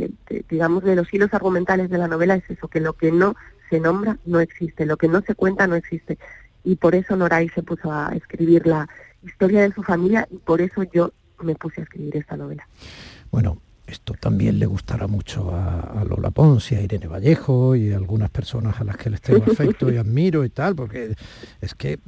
[0.50, 3.36] digamos de los hilos argumentales de la novela es eso que lo que no
[3.70, 6.18] se nombra no existe, lo que no se cuenta no existe.
[6.64, 8.88] Y por eso Noray se puso a escribir la
[9.24, 11.12] historia de su familia y por eso yo
[11.42, 12.68] me puse a escribir esta novela.
[13.32, 17.98] Bueno, esto también le gustará mucho a, Lola Pons y a Irene Vallejo y a
[17.98, 21.16] algunas personas a las que les tengo afecto y admiro y tal, porque
[21.62, 22.00] es que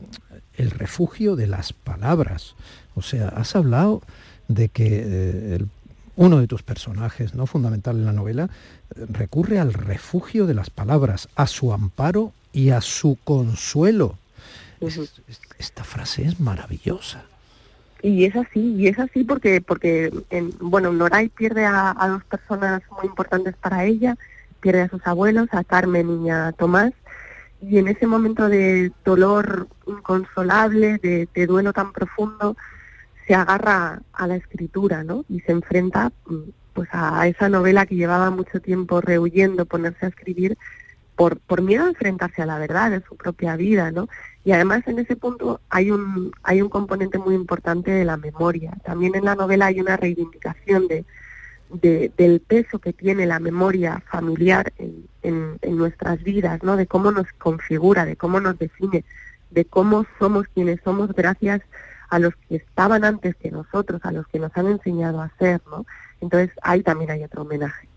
[0.55, 2.55] el refugio de las palabras,
[2.95, 4.01] o sea, has hablado
[4.47, 5.69] de que eh, el
[6.15, 7.47] uno de tus personajes, ¿no?
[7.47, 8.49] fundamental en la novela,
[8.95, 14.17] recurre al refugio de las palabras, a su amparo y a su consuelo.
[15.57, 17.23] esta frase es maravillosa.
[18.01, 22.81] Y es así, y es así porque, porque en, bueno, Noray pierde a, dos personas
[22.91, 24.17] muy importantes para ella,
[24.59, 26.93] pierde a sus abuelos, a Carmen y a Tomás,
[27.61, 32.55] y en ese momento de dolor inconsolable, de duelo tan profundo,
[33.27, 35.25] se agarra a la escritura, ¿no?
[35.29, 36.35] Y se enfrenta mm,
[36.73, 40.57] pues a esa novela que llevaba mucho tiempo rehuyendo ponerse a escribir
[41.15, 44.07] por, por miedo a enfrentarse a la verdad de su propia vida, ¿no?
[44.43, 48.71] Y además en ese punto hay un, hay un componente muy importante de la memoria.
[48.83, 51.05] También en la novela hay una reivindicación de,
[51.69, 56.75] del peso que tiene la memoria familiar en, en, en, nuestras vidas, ¿no?
[56.75, 59.05] De cómo nos configura, de cómo nos define,
[59.51, 61.61] de cómo somos quienes somos gracias
[62.09, 65.61] a los que estaban antes que nosotros, a los que nos han enseñado a ser,
[65.69, 65.85] ¿no?
[66.19, 67.87] Entonces ahí también hay otro homenaje.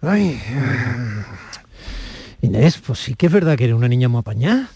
[0.00, 0.40] Ay,
[2.42, 4.68] Inés, pues sí que es verdad que eres una niña muy apañada.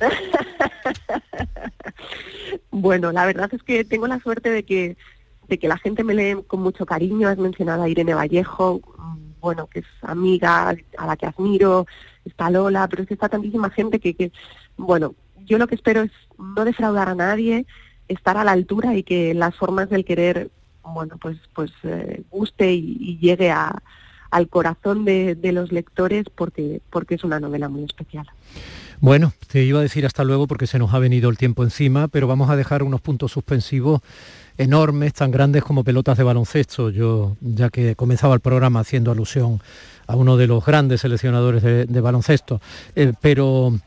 [2.70, 4.96] bueno, la verdad es que tengo la suerte de que
[5.48, 7.28] de que la gente me lee con mucho cariño.
[7.28, 8.80] Has mencionado a Irene Vallejo,
[9.40, 11.86] bueno, que es amiga a la que admiro,
[12.24, 14.32] está Lola, pero es que está tantísima gente que, que
[14.76, 17.66] bueno, yo lo que espero es no defraudar a nadie,
[18.08, 20.50] estar a la altura y que las formas del querer,
[20.82, 23.82] bueno, pues, pues eh, guste y, llegue a,
[24.32, 28.26] al corazón de, los lectores porque, porque es una novela muy especial.
[28.98, 32.08] Bueno, te iba a decir hasta luego porque se nos ha venido el tiempo encima,
[32.08, 34.00] pero vamos a dejar unos puntos suspensivos
[34.56, 36.88] enormes, tan grandes como pelotas de baloncesto.
[36.88, 39.60] Yo, ya que comenzaba el programa haciendo alusión
[40.06, 42.60] a uno de los grandes seleccionadores de, baloncesto,
[42.96, 43.78] eh, pero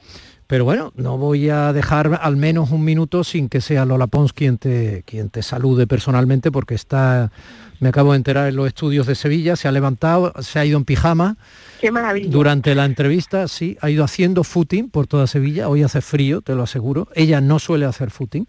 [0.48, 4.32] pero bueno, no voy a dejar al menos un minuto sin que sea Lola Pons
[4.32, 7.32] quien te, quien te salude personalmente, porque está,
[7.80, 10.78] me acabo de enterar en los estudios de Sevilla, se ha levantado, se ha ido
[10.78, 11.38] en pijama.
[11.82, 12.30] Qué maravilla.
[12.30, 15.68] Durante la entrevista, sí, ha ido haciendo footing por toda Sevilla.
[15.68, 17.08] Hoy hace frío, te lo aseguro.
[17.16, 18.48] Ella no suele hacer footing.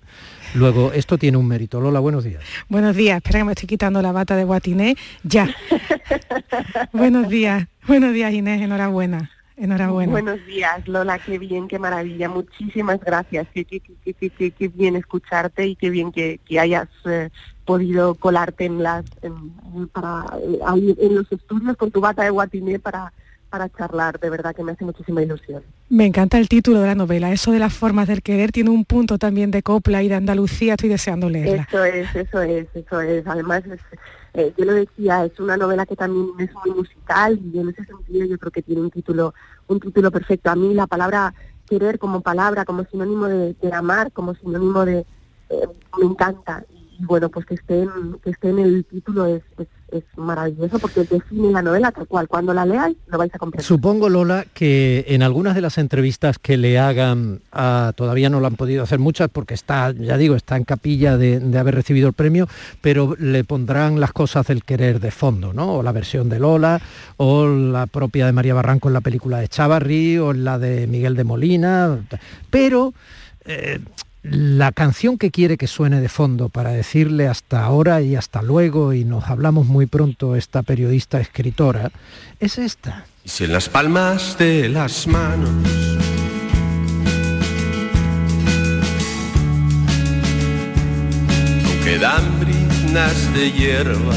[0.55, 1.81] Luego, esto tiene un mérito.
[1.81, 2.43] Lola, buenos días.
[2.69, 3.17] Buenos días.
[3.17, 4.97] Espera que me estoy quitando la bata de guatiné.
[5.23, 5.49] Ya.
[6.93, 7.67] buenos días.
[7.87, 8.61] Buenos días, Inés.
[8.61, 9.31] Enhorabuena.
[9.57, 10.13] Enhorabuena.
[10.13, 12.29] Buenos días, Lola, qué bien, qué maravilla.
[12.29, 13.47] Muchísimas gracias.
[13.55, 17.31] Qué, qué, qué, qué bien escucharte y qué bien que, hayas eh,
[17.65, 23.15] podido colarte en las en, para, eh, los estudios con tu bata de guatiné para
[23.57, 25.63] para charlar, de verdad que me hace muchísima ilusión.
[25.89, 28.85] Me encanta el título de la novela, eso de las formas del querer tiene un
[28.85, 31.67] punto también de copla y de Andalucía, estoy deseando leerla.
[31.67, 33.27] Eso es, eso es, eso es.
[33.27, 33.81] Además es,
[34.35, 37.83] eh, yo lo decía, es una novela que también es muy musical y en ese
[37.87, 39.33] sentido yo creo que tiene un título,
[39.69, 40.51] un título perfecto.
[40.51, 41.33] A mí la palabra
[41.67, 45.07] querer como palabra, como sinónimo de, amar, como sinónimo de
[45.49, 45.67] eh,
[45.99, 46.63] me encanta.
[46.99, 49.43] Y bueno, pues que esté en, que esté en el título es,
[49.93, 52.29] es maravilloso porque define la novela tal cual.
[52.29, 53.65] Cuando la leáis lo vais a comprender.
[53.65, 57.41] Supongo, Lola, que en algunas de las entrevistas que le hagan,
[57.95, 61.41] todavía no lo han podido hacer muchas porque está, ya digo, está en capilla de,
[61.59, 62.49] haber recibido el premio,
[62.81, 65.77] pero le pondrán las cosas del querer de fondo, ¿no?
[65.77, 66.81] O la versión de Lola,
[67.17, 71.15] o la propia de María Barranco en la película de Chavarri, o la de Miguel
[71.17, 71.99] de Molina,
[72.51, 72.93] pero...
[73.49, 73.79] Eh,
[74.31, 78.93] la canción que quiere que suene de fondo para decirle hasta ahora y hasta luego
[78.93, 81.91] y nos hablamos muy pronto esta periodista escritora
[82.41, 83.07] es esta.
[83.25, 85.51] Y si en las palmas de las manos
[91.85, 94.17] quedan briznas de hierba.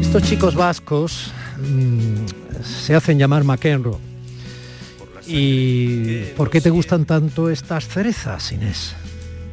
[0.00, 4.15] Estos chicos vascos mm, se hacen llamar McEnroe
[5.26, 8.94] ¿Y por qué te gustan tanto estas cerezas, Inés?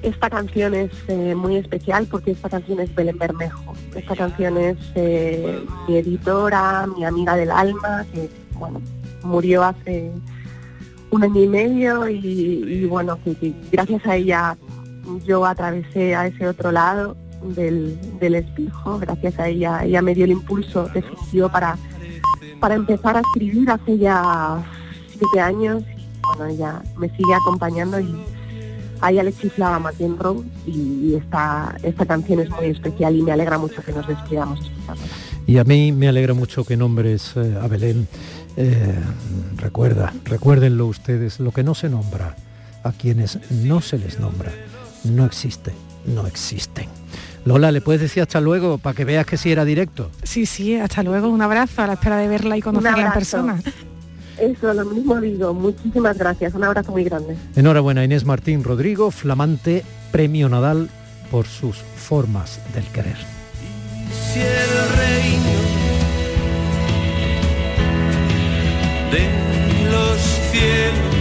[0.02, 3.74] Esta canción es eh, muy especial porque esta canción es Belén Bermejo.
[3.96, 8.82] Esta canción es eh, mi editora, mi amiga del alma, que bueno,
[9.24, 10.12] murió hace
[11.10, 14.58] un año y medio y, bueno, que, gracias a ella
[15.26, 17.16] yo atravesé a ese otro lado
[17.56, 21.78] del, del espejo, gracias a ella, ella me dio el impulso definitivo para,
[22.60, 23.98] para empezar a escribir hace
[25.18, 28.16] siete años y bueno, ella me sigue acompañando y
[29.02, 33.58] a ella le chiflaba McEnroe y esta, esta canción es muy especial y me alegra
[33.58, 35.12] mucho que nos despidamos escuchándola.
[35.46, 38.08] Y a mí me alegra mucho que nombres eh, a Belén.
[38.56, 38.96] Eh,
[39.58, 42.36] recuerda, recuérdenlo ustedes, lo que no se nombra,
[42.84, 44.54] a quienes no se les nombra,
[45.04, 45.74] no existe,
[46.06, 46.88] no existen.
[47.46, 50.12] Lola, ¿le puedes decir hasta luego para que veas que sí era directo?
[50.24, 53.20] Sí, sí, hasta luego, un abrazo a la espera de verla y conocerla en abrazo.
[53.20, 53.62] persona.
[54.38, 57.36] Eso, lo mismo digo, muchísimas gracias, un abrazo muy grande.
[57.56, 60.90] Enhorabuena Inés Martín Rodrigo, flamante premio Nadal
[61.32, 63.18] por sus formas del querer.
[64.12, 65.60] Si el reino
[69.12, 69.24] de
[69.92, 71.16] los cielos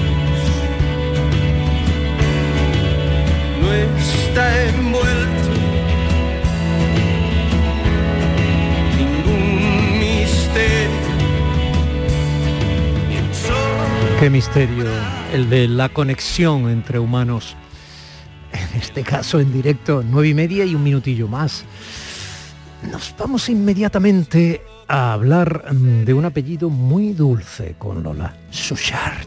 [3.61, 5.51] no está envuelto
[8.99, 11.02] ningún misterio.
[14.23, 14.85] Qué misterio
[15.33, 17.57] el de la conexión entre humanos.
[18.53, 21.65] En este caso en directo, nueve y media y un minutillo más.
[22.89, 28.37] Nos vamos inmediatamente a hablar mm, de un apellido muy dulce con Lola.
[28.51, 29.27] Suchard.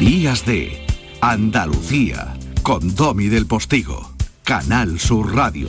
[0.00, 0.84] Días de
[1.20, 5.68] Andalucía con Domi del Postigo, Canal Sur Radio.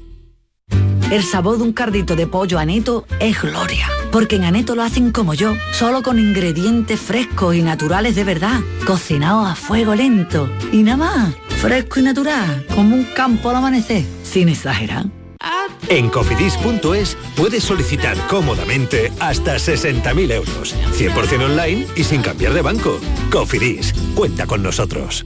[1.11, 5.11] El sabor de un cardito de pollo aneto es gloria, porque en aneto lo hacen
[5.11, 10.83] como yo, solo con ingredientes frescos y naturales de verdad, cocinados a fuego lento y
[10.83, 15.05] nada más, fresco y natural, como un campo al amanecer, sin exagerar.
[15.89, 23.01] En cofidis.es puedes solicitar cómodamente hasta 60.000 euros, 100% online y sin cambiar de banco.
[23.29, 25.25] Cofidis, cuenta con nosotros.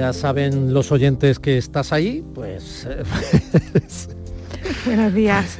[0.00, 2.86] Ya saben los oyentes que estás ahí, pues...
[2.88, 3.02] eh,
[4.86, 5.58] Buenos días.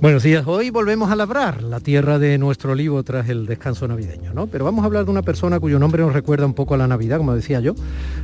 [0.00, 0.44] Buenos días.
[0.46, 4.46] Hoy volvemos a labrar la tierra de nuestro olivo tras el descanso navideño, ¿no?
[4.46, 6.86] Pero vamos a hablar de una persona cuyo nombre nos recuerda un poco a la
[6.86, 7.74] Navidad, como decía yo,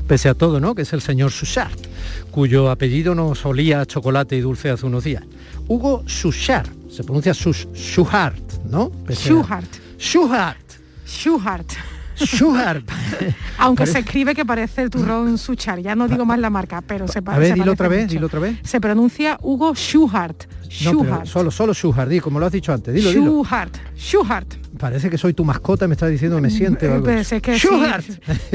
[0.06, 0.74] pese a todo, ¿no?
[0.74, 1.76] Que es el señor Suchard,
[2.30, 5.22] cuyo apellido nos olía a chocolate y dulce hace unos días.
[5.68, 8.88] Hugo Suchard, se pronuncia Sus Schuhart, ¿no?
[9.06, 9.26] Pese a-
[9.98, 11.72] Schuhart.
[12.16, 12.88] Schuhart.
[13.58, 16.82] Aunque Parece- se escribe que parece el turrón Suchar, ya no digo más la marca,
[16.82, 18.56] pero se pa- A ver, se dilo parece otra vez, dilo otra vez.
[18.62, 20.44] Se pronuncia Hugo Schuhart.
[20.84, 21.26] No, pero Schuhart.
[21.26, 23.22] solo, solo Schuhart, di, como lo has dicho antes, dilo, dilo.
[23.24, 23.76] Schuhart.
[23.96, 24.54] Schuhart.
[24.78, 27.04] Parece que soy tu mascota, me estás diciendo me siente o algo.
[27.04, 28.04] Pues es que Schuhart.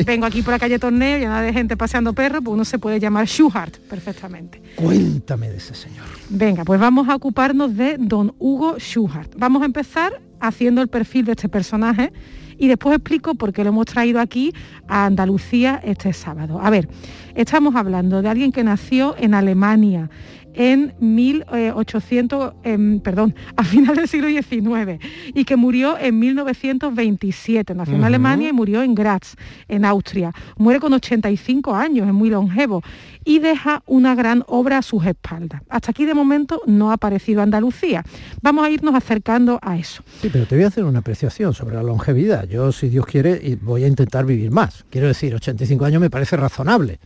[0.06, 3.00] vengo aquí por la calle Torneo llena de gente paseando perros, pues uno se puede
[3.00, 4.62] llamar Schuhart perfectamente.
[4.76, 6.06] Cuéntame de ese señor.
[6.30, 9.34] Venga, pues vamos a ocuparnos de don Hugo Schuhart.
[9.38, 12.12] Vamos a empezar haciendo el perfil de este personaje
[12.58, 14.54] y después explico por qué lo hemos traído aquí
[14.88, 16.60] a Andalucía este sábado.
[16.62, 16.88] A ver,
[17.36, 20.10] estamos hablando de alguien que nació en Alemania
[20.58, 25.00] en 1800, em, perdón, a finales del siglo XIX
[25.34, 27.76] y que murió en 1927.
[27.76, 28.04] Nació en.
[28.04, 29.36] Alemania y murió en Graz,
[29.68, 30.34] en Austria.
[30.58, 32.82] Muere con 85 años, es muy longevo
[33.24, 35.62] y deja una gran obra a sus espaldas.
[35.70, 38.04] Hasta aquí de momento no ha aparecido Andalucía.
[38.42, 40.02] Vamos a irnos acercando a eso.
[40.22, 42.48] Sí, pero te voy a hacer una apreciación sobre la longevidad.
[42.48, 44.86] Yo, si Dios quiere, voy a intentar vivir más.
[44.90, 47.00] Quiero decir, 85 años me parece razonable,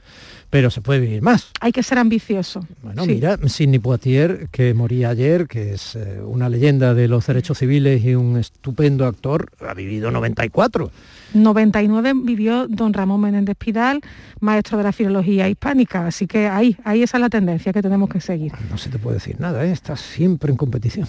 [0.52, 1.50] pero se puede vivir más.
[1.62, 2.64] Hay que ser ambicioso.
[2.84, 3.14] Bueno, Sí.
[3.14, 8.04] mira, Sidney Poitier, que moría ayer, que es eh, una leyenda de los derechos civiles
[8.04, 10.92] y un estupendo actor, ha vivido 94.
[11.34, 14.02] 99 vivió don Ramón Menéndez Pidal,
[14.42, 18.10] maestro de la filología hispánica, así que ahí, ahí esa es la tendencia que tenemos
[18.10, 18.52] que seguir.
[18.70, 19.72] No se te puede decir nada, ¿eh?
[19.72, 21.08] estás siempre en competición.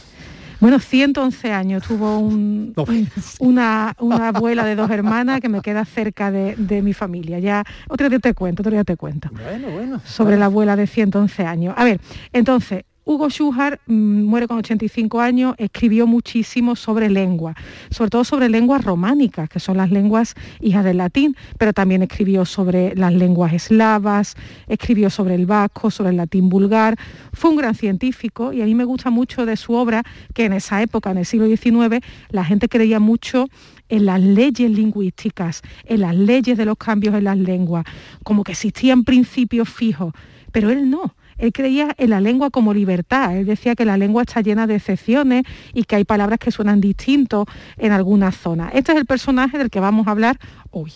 [0.63, 3.09] Bueno, 111 años tuvo un- un-
[3.41, 7.41] una, una abuela de dos hermanas que me queda cerca de, de mi familia.
[7.41, 9.29] Ya otro día te cuento, otro día te cuento.
[9.33, 10.01] Bueno, bueno.
[10.05, 11.75] Sobre la abuela de 111 años.
[11.77, 12.01] A ver,
[12.33, 17.55] entonces, Hugo Schuhart mm, muere con 85 años, escribió muchísimo sobre lengua,
[17.91, 22.45] sobre todo sobre lenguas románicas, que son las lenguas hijas del latín, pero también escribió
[22.45, 24.37] sobre las lenguas eslavas,
[24.69, 26.97] escribió sobre el vasco, sobre el latín vulgar.
[27.33, 30.53] Fue un gran científico y a mí me gusta mucho de su obra que en
[30.53, 33.49] esa época, en el siglo XIX, la gente creía mucho
[33.89, 37.85] en las leyes lingüísticas, en las leyes de los cambios en las lenguas,
[38.23, 40.15] como que existían principios fijos,
[40.53, 41.15] pero él no.
[41.43, 43.37] Él creía en la lengua como libertad.
[43.37, 45.43] Él decía que la lengua está llena de excepciones
[45.75, 47.47] y que hay palabras que suenan distintos
[47.79, 48.71] en algunas zonas.
[48.75, 50.39] Este es el personaje del que vamos a hablar
[50.71, 50.93] hoy.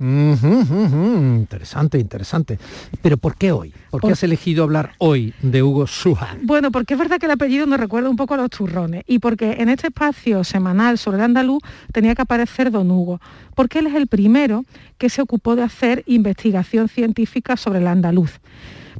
[0.00, 2.58] Interesante, interesante.
[3.02, 3.74] Pero ¿por qué hoy?
[3.90, 6.38] ¿Por qué has elegido hablar hoy de Hugo Schuhart?
[6.42, 9.18] Bueno, porque es verdad que el apellido nos recuerda un poco a los turrones y
[9.18, 11.62] porque en este espacio semanal sobre el andaluz
[11.92, 13.20] tenía que aparecer don Hugo,
[13.54, 14.64] porque él es el primero
[14.96, 18.40] que se ocupó de hacer investigación científica sobre el andaluz.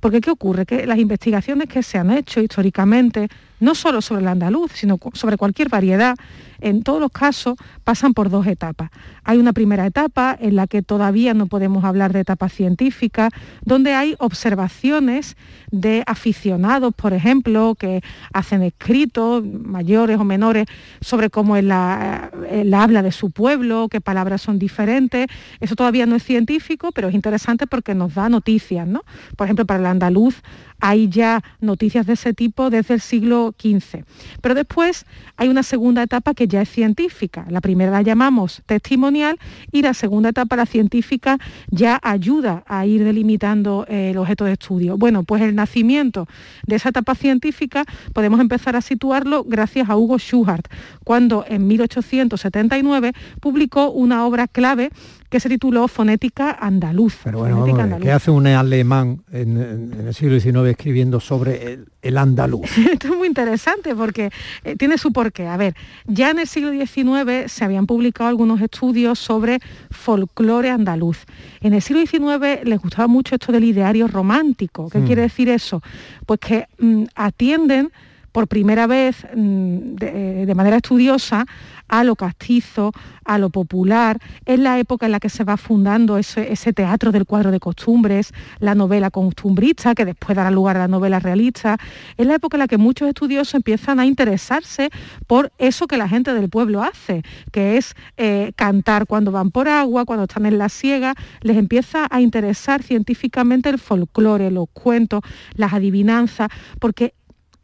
[0.00, 0.66] Porque ¿qué ocurre?
[0.66, 3.28] Que las investigaciones que se han hecho históricamente,
[3.60, 6.16] no solo sobre el andaluz, sino sobre cualquier variedad,
[6.60, 8.90] en todos los casos pasan por dos etapas.
[9.24, 13.30] Hay una primera etapa en la que todavía no podemos hablar de etapa científica,
[13.64, 15.36] donde hay observaciones
[15.70, 18.02] de aficionados, por ejemplo, que
[18.32, 20.66] hacen escritos, mayores o menores,
[21.00, 25.26] sobre cómo es la, eh, la habla de su pueblo, qué palabras son diferentes.
[25.60, 29.02] Eso todavía no es científico, pero es interesante porque nos da noticias, ¿no?
[29.36, 30.42] Por ejemplo, para el andaluz
[30.80, 34.04] hay ya noticias de ese tipo desde el siglo XV.
[34.40, 37.46] Pero después hay una segunda etapa que ya es científica.
[37.48, 39.38] La primera la llamamos testimonial
[39.72, 41.38] y la segunda etapa, la científica,
[41.70, 44.96] ya ayuda a ir delimitando eh, el objeto de estudio.
[44.96, 46.26] Bueno, pues el nacimiento
[46.66, 50.68] de esa etapa científica podemos empezar a situarlo gracias a Hugo Schuhart,
[51.04, 54.90] cuando en 1879 publicó una obra clave
[55.30, 57.16] que se tituló Fonética Andaluz.
[57.24, 61.20] Pero bueno, Fonética vamos a ver, ¿qué hace un alemán en, el siglo XIX escribiendo
[61.20, 62.66] sobre el, el andaluz?
[62.92, 64.30] Esto es muy interesante porque
[64.64, 65.46] eh, tiene su porqué.
[65.48, 65.74] A ver,
[66.06, 69.58] ya en el siglo XIX se habían publicado algunos estudios sobre
[69.90, 71.24] folclore andaluz.
[71.60, 74.88] En el siglo XIX les gustaba mucho esto del ideario romántico.
[74.90, 75.06] ¿Qué Mm.
[75.06, 75.82] quiere decir eso?
[76.26, 77.90] Pues que mm, atienden
[78.36, 81.46] por primera vez mm, de, de manera estudiosa
[81.88, 82.92] a lo castizo,
[83.24, 84.18] a lo popular.
[84.44, 87.60] Es la época en la que se va fundando ese, ese teatro del cuadro de
[87.60, 91.78] costumbres, la novela costumbrista, que después dará lugar a la novela realista.
[92.18, 94.90] Es la época en la que muchos estudiosos empiezan a interesarse
[95.26, 97.22] por eso que la gente del pueblo hace,
[97.52, 101.14] que es eh, cantar cuando van por agua, cuando están en la siega.
[101.40, 105.22] Les empieza a interesar científicamente el folclore, los cuentos,
[105.54, 107.14] las adivinanzas, porque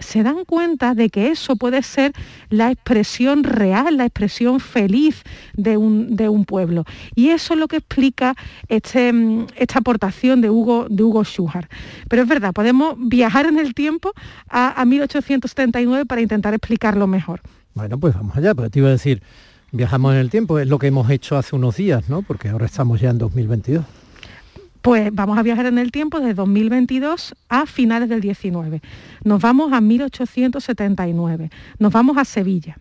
[0.03, 2.13] se dan cuenta de que eso puede ser
[2.51, 5.23] la expresión real, la expresión feliz
[5.55, 6.85] de un, de un pueblo.
[7.15, 8.35] Y eso es lo que explica
[8.69, 11.71] este, mm, esta aportación de Hugo, de Hugo Schuhart.
[12.09, 14.13] Pero es verdad, podemos viajar en el tiempo
[14.49, 17.41] a, a 1879 para intentar explicarlo mejor.
[17.75, 19.23] Bueno, pues vamos allá, pero te iba a decir,
[19.71, 22.23] viajamos en el tiempo, es lo que hemos hecho hace unos días, ¿no?
[22.23, 23.85] Porque ahora estamos ya en 2022.
[24.83, 28.83] Pues vamos a viajar en el tiempo desde 2022 a finales del 19.
[29.23, 31.51] Nos vamos a 1879.
[31.79, 32.77] Nos vamos a Sevilla.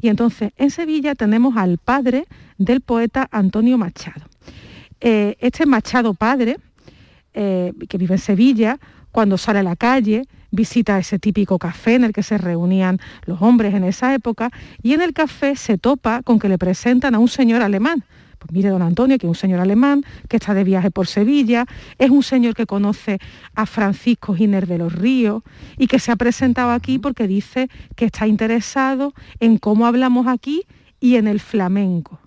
[0.00, 2.26] Y entonces en Sevilla tenemos al padre
[2.56, 4.26] del poeta Antonio Machado.
[5.02, 6.56] Eh, este Machado padre,
[7.34, 8.78] eh, que vive en Sevilla,
[9.10, 13.42] cuando sale a la calle, visita ese típico café en el que se reunían los
[13.42, 14.50] hombres en esa época
[14.82, 18.04] y en el café se topa con que le presentan a un señor alemán.
[18.42, 21.64] Pues mire, don Antonio, que es un señor alemán, que está de viaje por Sevilla,
[21.96, 23.20] es un señor que conoce
[23.54, 25.44] a Francisco Giner de los Ríos
[25.78, 30.64] y que se ha presentado aquí porque dice que está interesado en cómo hablamos aquí
[30.98, 32.21] y en el flamenco.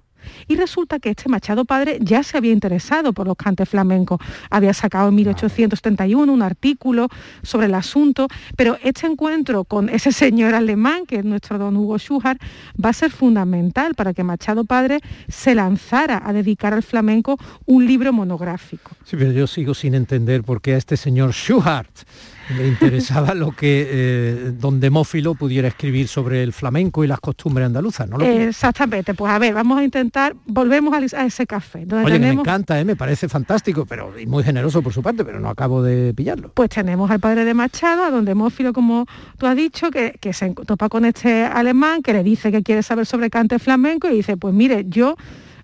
[0.47, 4.19] Y resulta que este Machado Padre ya se había interesado por los cantes flamencos.
[4.49, 7.09] Había sacado en 1871 un artículo
[7.43, 11.97] sobre el asunto, pero este encuentro con ese señor alemán, que es nuestro don Hugo
[11.97, 12.41] Schuhart,
[12.83, 17.85] va a ser fundamental para que Machado Padre se lanzara a dedicar al flamenco un
[17.85, 18.91] libro monográfico.
[19.03, 22.05] Sí, pero yo sigo sin entender por qué a este señor Schuhart
[22.53, 27.65] le interesaba lo que eh, don Demófilo pudiera escribir sobre el flamenco y las costumbres
[27.65, 28.19] andaluzas, ¿no?
[28.19, 31.85] Exactamente, pues a ver, vamos a intentar, volvemos a, ese café.
[31.85, 32.85] Donde Oye, me encanta, ¿eh?
[32.85, 36.51] me parece fantástico, pero y muy generoso por su parte, pero no acabo de pillarlo.
[36.53, 39.05] Pues tenemos al padre de Machado, a don Demófilo, como
[39.37, 42.83] tú has dicho, que, que se topa con este alemán, que le dice que quiere
[42.83, 45.15] saber sobre cante flamenco y dice, pues mire, yo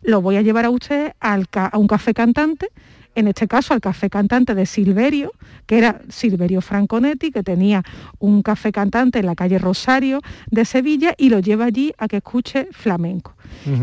[0.02, 2.70] lo voy a llevar a usted al a un café cantante
[3.16, 5.32] en este caso al café cantante de Silverio,
[5.66, 7.84] que era Silverio Franconetti, que tenía
[8.20, 12.18] un café cantante en la calle Rosario de Sevilla y lo lleva allí a que
[12.18, 13.36] escuche flamenco.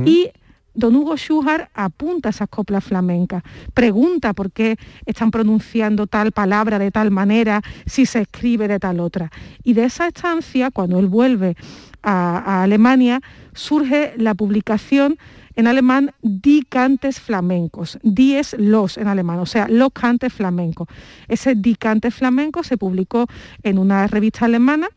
[0.05, 0.31] Y
[0.75, 3.43] don Hugo Schuhart apunta esas coplas flamencas,
[3.75, 4.77] pregunta por qué
[5.07, 9.31] están pronunciando tal palabra de tal manera, si se escribe de tal otra.
[9.63, 11.57] Y de esa estancia, cuando él vuelve
[12.03, 13.21] a, a Alemania,
[13.55, 15.19] surge la publicación
[15.59, 17.99] en alemán die cantes flamencos.
[18.05, 20.87] Die es los en alemán, o sea, los cantes flamencos.
[21.27, 23.27] Ese die cantes flamencos se publicó
[23.65, 24.89] en una revista alemana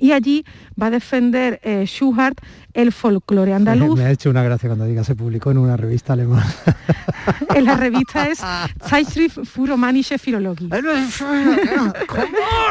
[0.00, 0.44] y allí
[0.80, 2.40] va a defender eh, Schuhart
[2.76, 3.98] el folclore andaluz.
[3.98, 6.46] Me ha hecho una gracia cuando diga se publicó en una revista alemana.
[7.54, 8.38] en la revista es
[8.88, 10.68] Zeitschrift für romanische Philologie.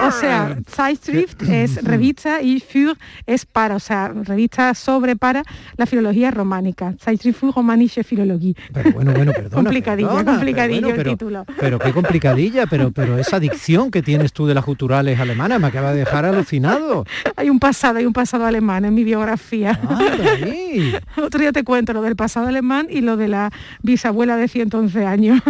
[0.04, 2.96] o sea, Zeitschrift es revista y für
[3.26, 5.44] es para, o sea, revista sobre para
[5.76, 6.94] la filología románica.
[7.04, 8.56] Zeitschrift für romanische Philologie.
[8.72, 9.56] Pero bueno, bueno, perdona.
[9.56, 11.46] complicadilla, perdona, complicadillo pero, el título.
[11.60, 15.68] Pero qué complicadilla, pero, pero esa dicción que tienes tú de las culturales alemanas me
[15.68, 17.06] acaba de dejar alucinado.
[17.36, 19.80] Hay un pasado, hay un pasado alemán en mi biografía.
[21.18, 25.06] Otro día te cuento lo del pasado alemán y lo de la bisabuela de 111
[25.06, 25.42] años.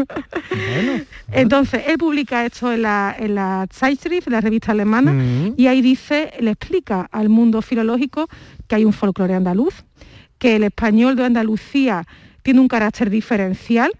[1.31, 5.13] Entonces, él publica esto en la, en la Zeitschrift, la revista alemana,
[5.55, 8.27] y ahí dice, le explica al mundo filológico
[8.67, 9.83] que hay un folclore andaluz,
[10.37, 12.05] que el español de Andalucía
[12.45, 13.91] tiene un carácter diferencial.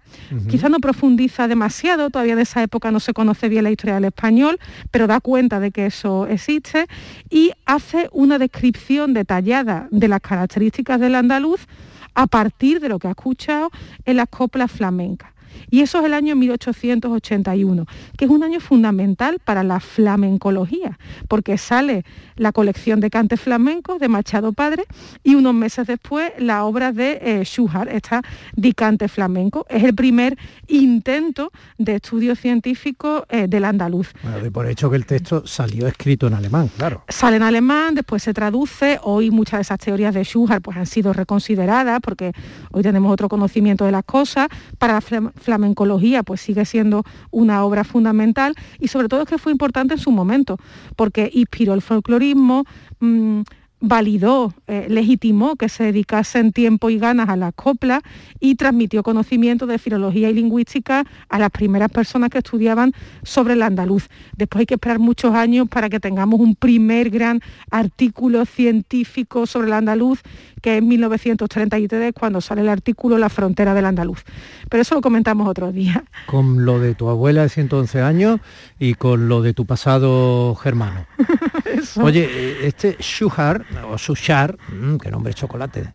[0.48, 4.04] Quizá no profundiza demasiado, todavía de esa época no se conoce bien la historia del
[4.04, 4.60] español,
[4.92, 6.86] pero da cuenta de que eso existe
[7.28, 11.66] y hace una descripción detallada de las características del andaluz
[12.14, 13.70] a partir de lo que ha escuchado
[14.04, 15.35] en las coplas flamencas.
[15.70, 17.86] Y eso es el año 1881,
[18.16, 20.98] que es un año fundamental para la flamencología,
[21.28, 22.04] porque sale
[22.36, 24.84] la colección de cantes flamencos de Machado Padre
[25.22, 28.22] y unos meses después la obra de eh, Schuhart, esta
[28.54, 29.66] Dicante Flamenco.
[29.68, 30.36] Es el primer
[30.68, 34.12] intento de estudio científico eh, del andaluz.
[34.22, 37.04] Bueno, de por hecho que el texto salió escrito en alemán, claro.
[37.08, 40.86] Sale en alemán, después se traduce, hoy muchas de esas teorías de Schuhart pues, han
[40.86, 42.32] sido reconsideradas porque
[42.72, 44.48] hoy tenemos otro conocimiento de las cosas.
[44.78, 45.00] Para la
[45.46, 50.00] flamencología pues sigue siendo una obra fundamental y sobre todo es que fue importante en
[50.00, 50.58] su momento
[50.96, 52.64] porque inspiró el folclorismo,
[52.98, 53.42] mmm,
[53.80, 58.00] validó, eh, legitimó que se dedicasen tiempo y ganas a la copla
[58.40, 63.62] y transmitió conocimiento de filología y lingüística a las primeras personas que estudiaban sobre el
[63.62, 64.08] andaluz.
[64.36, 69.68] Después hay que esperar muchos años para que tengamos un primer gran artículo científico sobre
[69.68, 70.22] el andaluz,
[70.62, 74.24] que es 1933, cuando sale el artículo La frontera del andaluz.
[74.70, 76.04] Pero eso lo comentamos otro día.
[76.26, 78.40] Con lo de tu abuela de 111 años
[78.78, 81.06] y con lo de tu pasado germano.
[82.02, 85.92] Oye, este Schuhart, o Sushar, mmm, qué nombre chocolate,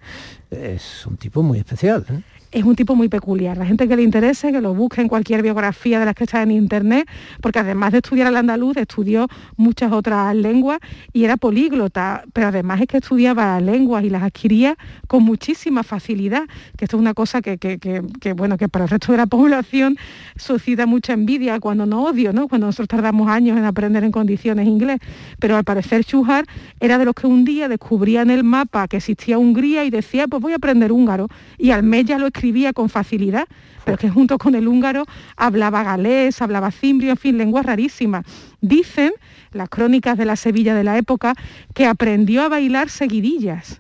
[0.49, 2.05] es un tipo muy especial.
[2.09, 2.21] ¿eh?
[2.51, 3.57] Es un tipo muy peculiar.
[3.57, 6.41] La gente que le interese, que lo busque en cualquier biografía de las que está
[6.41, 7.07] en internet,
[7.41, 9.27] porque además de estudiar el andaluz, estudió
[9.57, 10.79] muchas otras lenguas
[11.13, 14.77] y era políglota, pero además es que estudiaba lenguas y las adquiría
[15.07, 16.43] con muchísima facilidad,
[16.77, 19.25] que esto es una cosa que, que, que, bueno, que para el resto de la
[19.27, 19.97] población
[20.35, 22.47] suscita mucha envidia, cuando no odio, ¿no?
[22.47, 24.99] cuando nosotros tardamos años en aprender en condiciones inglés.
[25.39, 26.49] Pero al parecer Schuhart
[26.79, 30.27] era de los que un día descubría en el mapa que existía Hungría y decía,
[30.27, 31.27] pues voy a aprender húngaro.
[31.57, 33.45] Y al mes ya lo escribía con facilidad,
[33.85, 35.05] pero que junto con el húngaro
[35.37, 38.25] hablaba galés, hablaba cimbrio, en fin, lenguas rarísimas.
[38.61, 39.11] Dicen
[39.51, 41.35] las crónicas de la Sevilla de la época
[41.75, 43.79] que aprendió a bailar seguidillas.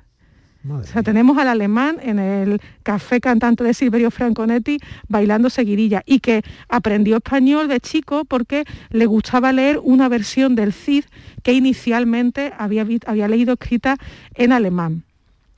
[0.69, 6.19] o sea, tenemos al alemán en el café cantante de Silverio Franconetti bailando seguidilla y
[6.19, 11.05] que aprendió español de chico porque le gustaba leer una versión del Cid
[11.41, 13.97] que inicialmente había, había leído escrita
[14.35, 15.03] en alemán.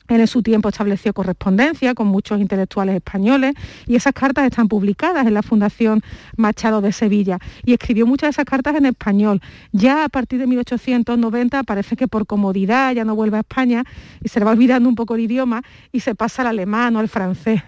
[0.08, 3.54] Él en su tiempo estableció correspondencia con muchos intelectuales españoles
[3.88, 6.02] y esas cartas están publicadas en la Fundación
[6.38, 9.42] Machado de Sevilla y escribió muchas de esas cartas en español.
[9.72, 13.84] Ya a partir de 1890 parece que por comodidad ya no vuelve a España
[14.22, 17.00] y se le va olvidando un poco el idioma y se pasa al alemán o
[17.00, 17.62] al francés.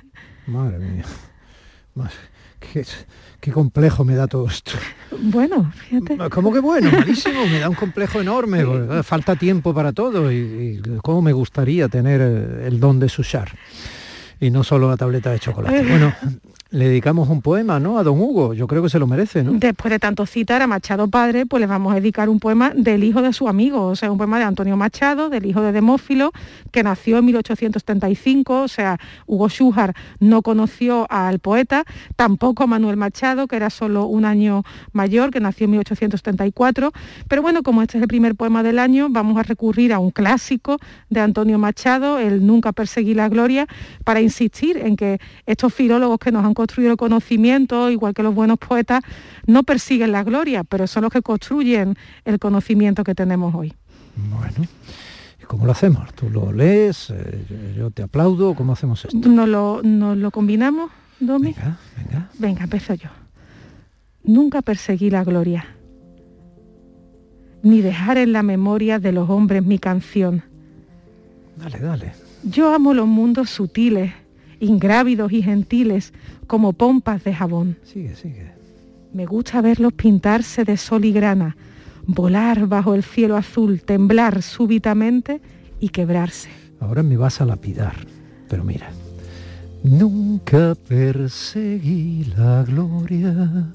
[0.48, 1.04] Madre mía.
[3.40, 4.72] Qué complejo me da todo esto.
[5.20, 6.18] Bueno, fíjate.
[6.30, 6.92] ¿Cómo que bueno?
[6.92, 8.62] Malísimo, me da un complejo enorme.
[8.62, 13.08] Eh, falta tiempo para todo y, y cómo me gustaría tener eh, el don de
[13.08, 13.52] sushar
[14.40, 15.80] y no solo la tableta de chocolate.
[15.80, 15.86] Eh.
[15.88, 16.14] Bueno,
[16.76, 17.98] le dedicamos un poema, ¿no?
[17.98, 19.54] A don Hugo, yo creo que se lo merece, ¿no?
[19.54, 23.06] Después de tanto citar a Machado Padre, pues le vamos a dedicar un poema del
[23.06, 26.34] hijo de su amigo, o sea, un poema de Antonio Machado, del hijo de Demófilo,
[26.72, 31.86] que nació en 1875, o sea, Hugo Schújar no conoció al poeta,
[32.18, 36.92] tampoco a Manuel Machado, que era solo un año mayor, que nació en 1874,
[37.30, 40.12] pero bueno, como este es el primer poema del año, vamos a recurrir a un
[40.12, 40.78] clásico
[41.10, 43.66] de Antonio Machado, el Nunca perseguí la gloria,
[44.04, 48.34] para insistir en que estos filólogos que nos han construido el conocimiento, igual que los
[48.34, 49.04] buenos poetas,
[49.46, 51.96] no persiguen la gloria, pero son los que construyen
[52.26, 53.72] el conocimiento que tenemos hoy.
[54.16, 54.68] Bueno.
[55.40, 56.12] ¿y ¿Cómo lo hacemos?
[56.16, 57.12] ¿Tú lo lees?
[57.12, 58.56] Eh, ¿Yo te aplaudo?
[58.56, 59.30] ¿Cómo hacemos esto?
[59.30, 60.90] ¿Nos lo, nos lo combinamos,
[61.20, 61.54] Domi?
[61.54, 62.30] Venga, venga.
[62.40, 63.10] Venga, empiezo yo.
[64.24, 65.68] Nunca perseguí la gloria,
[67.62, 70.42] ni dejar en la memoria de los hombres mi canción.
[71.58, 72.14] Dale, dale.
[72.42, 74.14] Yo amo los mundos sutiles,
[74.60, 76.14] ingrávidos y gentiles,
[76.48, 77.78] como pompas de jabón.
[77.84, 78.52] Sigue, sigue.
[79.14, 81.56] Me gusta verlos pintarse de sol y grana,
[82.06, 85.42] volar bajo el cielo azul, temblar súbitamente
[85.80, 86.50] y quebrarse.
[86.80, 87.96] Ahora me vas a lapidar,
[88.50, 88.90] pero mira.
[89.84, 93.72] Nunca perseguí la gloria,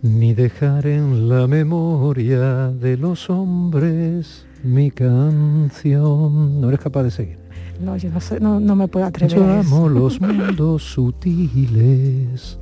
[0.00, 6.60] ni dejar en la memoria de los hombres mi canción.
[6.60, 7.41] No eres capaz de seguir.
[7.82, 9.36] No, yo no, sé, no, no me puedo atrever.
[9.36, 9.74] Yo a eso.
[9.74, 12.58] amo los mundos sutiles,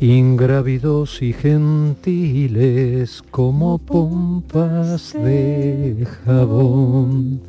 [0.00, 7.42] ingrávidos y gentiles, como pompas de jabón.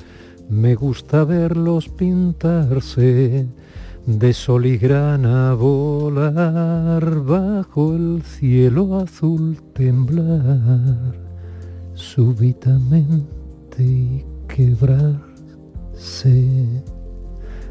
[0.49, 3.47] Me gusta verlos pintarse
[4.05, 11.15] de sol y grana volar bajo el cielo azul temblar
[11.95, 15.23] súbitamente y quebrarse.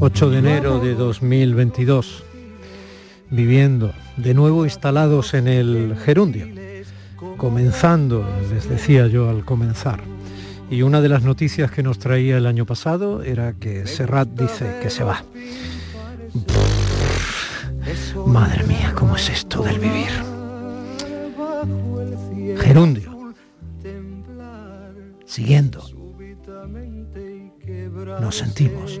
[0.00, 2.22] 8 de enero de 2022,
[3.30, 6.46] viviendo de nuevo instalados en el gerundio,
[7.36, 10.00] comenzando, les decía yo al comenzar.
[10.70, 14.78] Y una de las noticias que nos traía el año pasado era que Serrat dice
[14.80, 15.24] que se va.
[18.24, 20.10] Madre mía, ¿cómo es esto del vivir?
[22.58, 23.32] Gerundio.
[25.26, 25.82] Siguiendo.
[28.20, 29.00] Nos sentimos.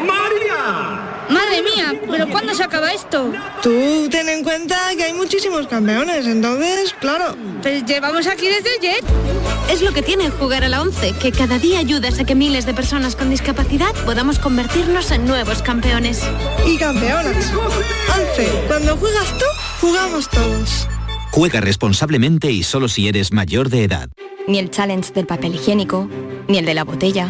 [1.61, 3.31] Madre mía, ¿pero cuándo se acaba esto?
[3.61, 7.35] Tú ten en cuenta que hay muchísimos campeones, entonces, claro.
[7.61, 9.03] Pues llevamos aquí desde ayer.
[9.69, 12.65] Es lo que tiene jugar a la 11, que cada día ayudas a que miles
[12.65, 16.21] de personas con discapacidad podamos convertirnos en nuevos campeones.
[16.65, 17.51] Y campeonas.
[18.31, 18.49] 11.
[18.67, 19.45] Cuando juegas tú,
[19.81, 20.87] jugamos todos.
[21.31, 24.09] Juega responsablemente y solo si eres mayor de edad.
[24.47, 26.09] Ni el challenge del papel higiénico,
[26.47, 27.29] ni el de la botella.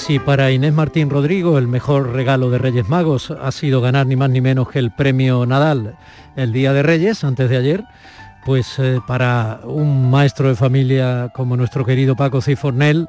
[0.00, 4.16] Si para Inés Martín Rodrigo el mejor regalo de Reyes Magos ha sido ganar ni
[4.16, 5.94] más ni menos que el premio Nadal
[6.36, 7.84] el día de Reyes, antes de ayer,
[8.46, 13.08] pues eh, para un maestro de familia como nuestro querido Paco Cifornel,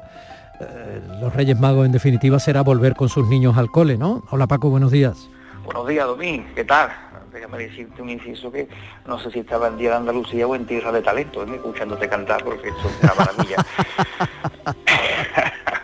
[0.60, 4.22] eh, los Reyes Magos en definitiva será volver con sus niños al cole, ¿no?
[4.30, 5.30] Hola Paco, buenos días.
[5.64, 6.90] Buenos días, Domín, ¿qué tal?
[7.32, 8.68] Déjame decirte un inciso que
[9.06, 11.54] no sé si estaba en Día de Andalucía o en Tierra de Talento, ¿eh?
[11.54, 13.56] escuchándote cantar, porque eso es una maravilla.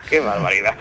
[0.09, 0.75] Qué barbaridad.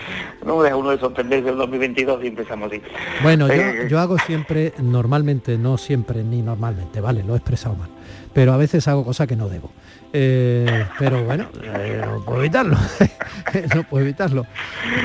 [0.46, 2.82] No me deja uno de sorprenderse el 2022 y empezamos así.
[3.22, 7.76] Bueno, yo, Eh, yo hago siempre, normalmente, no siempre ni normalmente, vale, lo he expresado
[7.76, 7.90] mal,
[8.34, 9.72] pero a veces hago cosas que no debo.
[10.14, 12.78] Eh, pero bueno, eh, no puedo evitarlo,
[13.76, 14.46] no puedo evitarlo.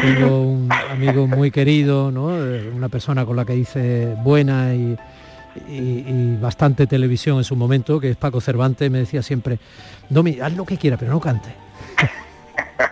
[0.00, 2.26] Tengo un amigo muy querido, ¿no?
[2.74, 4.96] Una persona con la que hice buena y,
[5.68, 9.58] y- y bastante televisión en su momento, que es Paco Cervantes, me decía siempre,
[10.08, 11.48] Domi, haz lo que quiera, pero no cante.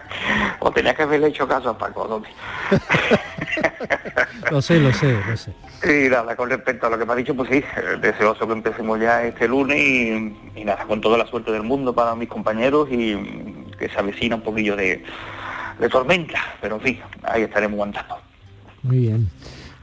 [0.60, 2.28] O tenía que haberle hecho caso a Paco, Domi.
[4.50, 5.52] Lo sé, lo sé, lo sé.
[5.84, 8.52] Y nada, con respecto a lo que me ha dicho, pues sí, eh, deseoso que
[8.52, 12.28] empecemos ya este lunes y, y nada, con toda la suerte del mundo para mis
[12.28, 13.16] compañeros y
[13.78, 15.04] que se avecina un poquillo de,
[15.78, 18.16] de tormenta, pero en fin, ahí estaremos aguantando.
[18.82, 19.30] Muy bien.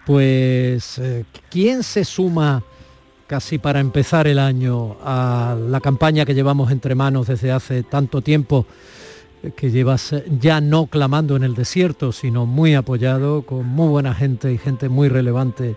[0.06, 2.64] Pues, eh, ¿quién se suma
[3.28, 8.22] casi para empezar el año a la campaña que llevamos entre manos desde hace tanto
[8.22, 8.66] tiempo,
[9.56, 14.14] que llevas eh, ya no clamando en el desierto, sino muy apoyado, con muy buena
[14.14, 15.76] gente y gente muy relevante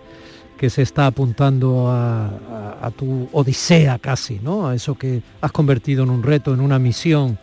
[0.57, 4.67] que se está apuntando a, tu odisea casi, ¿no?
[4.67, 7.39] A eso que has convertido en un reto, en una misión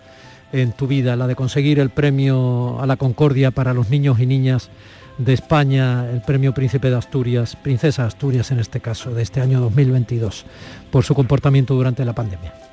[0.52, 4.26] en tu vida, la de conseguir el premio a la concordia para los niños y
[4.26, 4.70] niñas
[5.18, 9.58] de España, el premio Príncipe de Asturias, Princesa Asturias en este caso, de este año
[9.60, 10.46] 2022,
[10.92, 12.67] por su comportamiento durante la pandemia.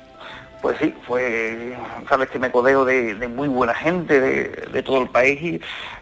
[0.62, 1.76] Pues sí, fue,
[2.08, 5.60] sabes que me codeo de, de muy buena gente de, de todo el país y,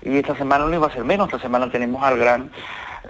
[0.09, 2.51] y esta semana no iba a ser menos, esta semana tenemos al gran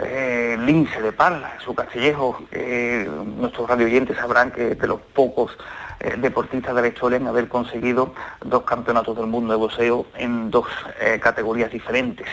[0.00, 5.56] eh, Lince de Parla, su castillejo, que nuestros radioyentes sabrán que es de los pocos
[6.00, 8.12] eh, deportistas de la historia en haber conseguido
[8.44, 10.66] dos campeonatos del mundo de boxeo en dos
[11.00, 12.26] eh, categorías diferentes.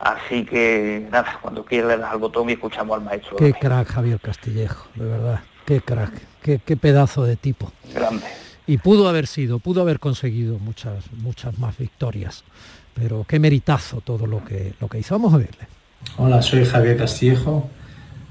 [0.00, 3.36] Así que nada, cuando quiera le das al botón y escuchamos al maestro.
[3.36, 7.70] Qué crack Javier Castillejo, de verdad, qué crack, qué, qué pedazo de tipo.
[7.92, 8.41] Grande.
[8.66, 12.44] Y pudo haber sido, pudo haber conseguido muchas, muchas más victorias,
[12.94, 15.14] pero qué meritazo todo lo que, lo que hizo.
[15.14, 15.66] Vamos a verle.
[16.16, 17.68] Hola, soy Javier Castillejo,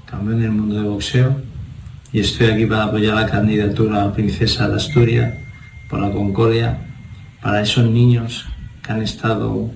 [0.06, 1.36] campeón del mundo de boxeo,
[2.12, 5.34] y estoy aquí para apoyar la candidatura a Princesa de Asturias
[5.88, 6.78] por la Concordia
[7.42, 8.46] para esos niños
[8.82, 9.70] que han estado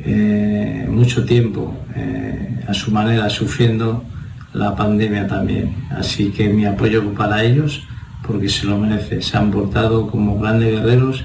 [0.00, 4.04] eh, mucho tiempo eh, a su manera sufriendo
[4.52, 5.74] la pandemia también.
[5.90, 7.82] Así que mi apoyo para ellos
[8.26, 9.22] porque se lo merece.
[9.22, 11.24] Se han portado como grandes guerreros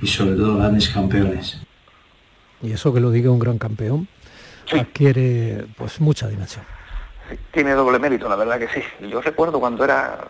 [0.00, 1.60] y sobre todo grandes campeones.
[2.62, 4.08] Y eso que lo diga un gran campeón
[4.72, 6.64] adquiere pues mucha dimensión.
[7.52, 8.82] tiene doble mérito, la verdad que sí.
[9.08, 10.28] Yo recuerdo cuando era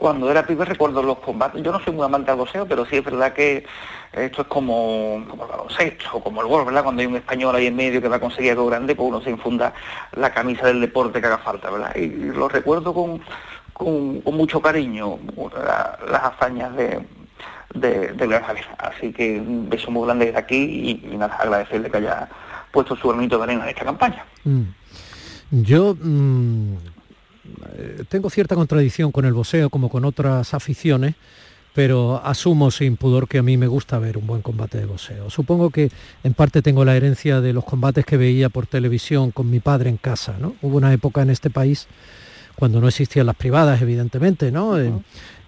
[0.00, 1.62] cuando era pibe recuerdo los combates.
[1.62, 3.66] Yo no soy muy amante del boxeo, pero sí es verdad que
[4.12, 6.82] esto es como, como el baloncesto o como el golf, ¿verdad?
[6.82, 9.20] Cuando hay un español ahí en medio que va a conseguir algo grande, pues uno
[9.20, 9.74] se infunda
[10.12, 11.94] la camisa del deporte que haga falta, ¿verdad?
[11.94, 13.20] Y lo recuerdo con,
[13.84, 15.18] con, mucho cariño,
[15.54, 17.00] la- las hazañas de,
[17.74, 18.44] de, del gran.
[18.78, 22.28] Así que un beso muy grande desde aquí y, agradecerle que haya
[22.72, 24.24] puesto su granito de arena en esta campaña.
[24.44, 24.62] Mm.
[25.50, 26.74] Yo mm,
[28.08, 31.14] tengo cierta contradicción con el boxeo como con otras aficiones,
[31.74, 35.30] pero asumo sin pudor que a mí me gusta ver un buen combate de boxeo.
[35.30, 35.90] Supongo que
[36.22, 39.90] en parte tengo la herencia de los combates que veía por televisión con mi padre
[39.90, 40.36] en casa.
[40.38, 40.54] ¿no?
[40.62, 41.88] Hubo una época en este país
[42.60, 44.78] cuando no existían las privadas, evidentemente, ¿no?
[44.78, 44.92] Eh,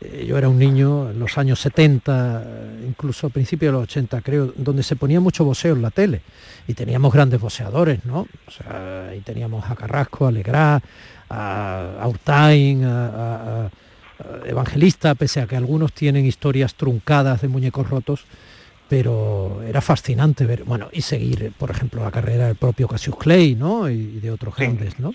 [0.01, 2.45] eh, yo era un niño en los años 70,
[2.89, 6.23] incluso a principios de los 80 creo, donde se ponía mucho boxeo en la tele
[6.67, 8.27] y teníamos grandes boxeadores, ¿no?
[8.49, 10.83] O sea, ahí teníamos a Carrasco, a Legrá,
[11.31, 13.71] a, a Urtain, a, a- a
[14.49, 18.25] Evangelista, pese a que algunos tienen historias truncadas de muñecos rotos,
[18.89, 23.55] pero era fascinante ver, bueno, y seguir, por ejemplo, la carrera del propio Cassius Clay,
[23.55, 23.89] ¿no?
[23.91, 25.13] Y, y de otros grandes, ¿no?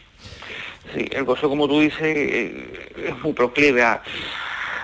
[0.94, 4.02] Sí, el gozo, como tú dices, eh, es muy proclive a,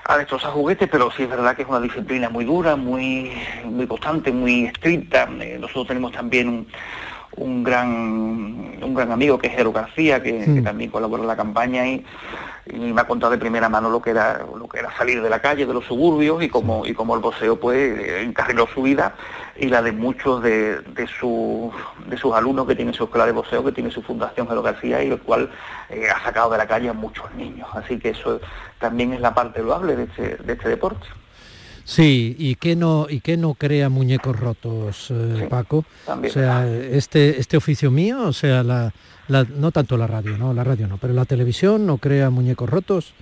[0.05, 3.31] a destrozar juguetes, pero sí es verdad que es una disciplina muy dura, muy,
[3.63, 5.29] muy constante, muy estricta.
[5.39, 6.67] Eh, nosotros tenemos también un,
[7.38, 11.36] un gran un gran amigo que es Jero García, que, que también colabora en la
[11.36, 12.05] campaña y,
[12.65, 15.29] y me ha contado de primera mano lo que era lo que era salir de
[15.29, 19.15] la calle, de los suburbios y como y como el boxeo pues encarriló su vida
[19.55, 21.71] y la de muchos de, de sus
[22.07, 25.03] de sus alumnos que tienen su escuela de boxeo, que tiene su fundación Jero García
[25.03, 25.49] y el cual
[25.89, 27.67] eh, ha sacado de la calle a muchos niños.
[27.73, 28.39] Así que eso
[28.79, 31.05] también es la parte loable de este, de este deporte.
[31.86, 35.84] Sí, y que no y que no crea muñecos rotos, eh, Paco.
[36.05, 36.31] también.
[36.31, 38.93] O sea, este este oficio mío, o sea, la,
[39.27, 42.69] la- no tanto la radio, no, la radio no, pero la televisión no crea muñecos
[42.69, 43.13] rotos.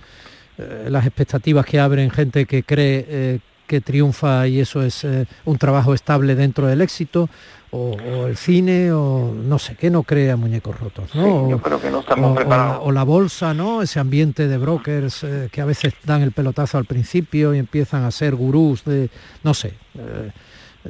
[0.58, 5.26] Eh, las expectativas que abren gente que cree eh, que triunfa y eso es eh,
[5.44, 7.28] un trabajo estable dentro del éxito,
[7.70, 11.24] o, o el cine, o no sé, que no crea muñecos rotos, ¿no?
[11.24, 12.72] Sí, yo O- creo que no estamos o- o preparados.
[12.74, 13.80] la- o la bolsa, ¿no?
[13.80, 18.04] Ese ambiente de brokers eh, que a veces dan el pelotazo al principio y empiezan
[18.04, 19.08] a ser gurús de,
[19.42, 19.72] no sé.
[19.98, 20.30] eh,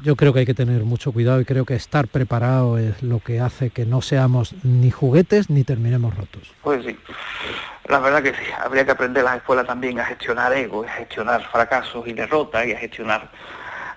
[0.03, 3.21] yo creo que hay que tener mucho cuidado y creo que estar preparado es lo
[3.21, 6.53] que hace que no seamos ni juguetes ni terminemos rotos.
[6.63, 6.97] Pues sí,
[7.89, 10.89] la verdad que sí, habría que aprender en las escuelas también a gestionar ego, a
[10.89, 13.31] gestionar fracasos y derrotas y a gestionar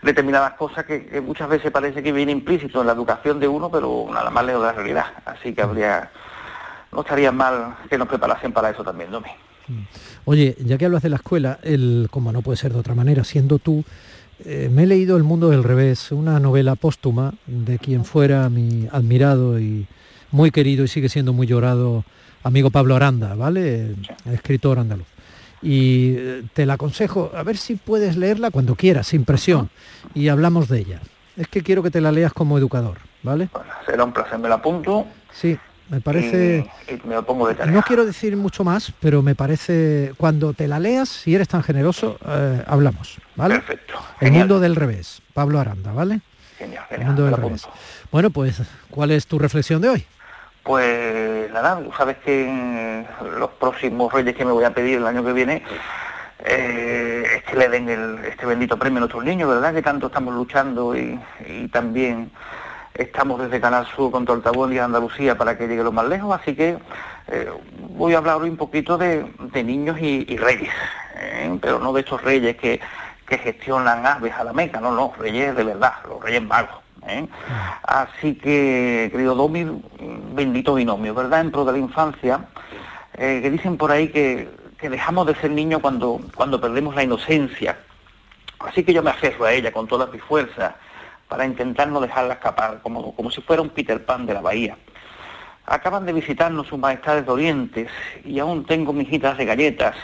[0.01, 3.71] determinadas cosas que, que muchas veces parece que viene implícito en la educación de uno,
[3.71, 5.05] pero nada más lejos de la realidad.
[5.25, 6.11] Así que habría,
[6.91, 9.29] no estaría mal que nos preparasen para eso también, Domi.
[10.25, 13.23] Oye, ya que hablas de la escuela, el, como no puede ser de otra manera,
[13.23, 13.83] siendo tú,
[14.43, 18.87] eh, me he leído El mundo del revés, una novela póstuma de quien fuera mi
[18.91, 19.87] admirado y
[20.31, 22.03] muy querido y sigue siendo muy llorado
[22.43, 23.95] amigo Pablo Aranda, ¿vale?
[24.25, 25.07] Escritor andaluz.
[25.61, 29.69] Y eh, te la aconsejo, a ver si puedes leerla cuando quieras, sin presión,
[30.13, 31.01] y hablamos de ella.
[31.37, 33.49] Es que quiero que te la leas como educador, ¿vale?
[33.85, 35.07] Será un placer, me la apunto.
[35.33, 35.57] Sí,
[35.89, 36.65] me parece...
[36.87, 37.73] Y, y me lo pongo de tarea.
[37.73, 41.63] No quiero decir mucho más, pero me parece, cuando te la leas, si eres tan
[41.63, 43.55] generoso, eh, hablamos, ¿vale?
[43.55, 43.93] Perfecto.
[44.19, 46.21] El mundo del revés, Pablo Aranda, ¿vale?
[46.57, 47.07] Genial, El genial.
[47.07, 47.67] mundo me del revés.
[48.11, 50.05] Bueno, pues, ¿cuál es tu reflexión de hoy?
[50.63, 53.05] Pues nada, sabes que
[53.37, 55.61] los próximos reyes que me voy a pedir el año que viene
[56.43, 59.73] eh, es que le den el- este bendito premio a nuestros niños, ¿verdad?
[59.73, 62.31] Que tanto estamos luchando y, y también
[62.95, 66.55] estamos desde Canal Sur contra Altavoz y Andalucía para que llegue lo más lejos, así
[66.55, 66.77] que
[67.27, 67.49] eh,
[67.89, 70.71] voy a hablar hoy un poquito de, de niños y, reyes,
[71.15, 71.57] ¿eh?
[71.61, 72.79] pero no de estos reyes que,
[73.27, 76.77] que gestionan aves a la Meca, no, no, reyes de verdad, los reyes magos.
[77.07, 77.27] ¿eh?
[77.83, 79.65] Así que, querido Domi,
[80.33, 81.41] bendito binomio, ¿verdad?
[81.41, 82.45] En pro de la infancia,
[83.13, 87.77] que dicen por ahí que, que dejamos de ser niños cuando, cuando perdemos la inocencia.
[88.59, 90.73] Así que yo me aferro a ella con todas mis fuerzas
[91.27, 94.77] para intentar no dejarla escapar, como, como si fuera un Peter Pan de la bahía.
[95.65, 97.87] Acaban de visitarnos sus majestades de
[98.23, 99.95] y aún tengo mijitas de galletas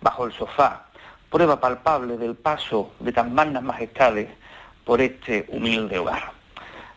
[0.00, 0.86] bajo el sofá,
[1.30, 4.28] prueba palpable del paso de tan magnas majestades
[4.84, 6.32] por este humilde hogar.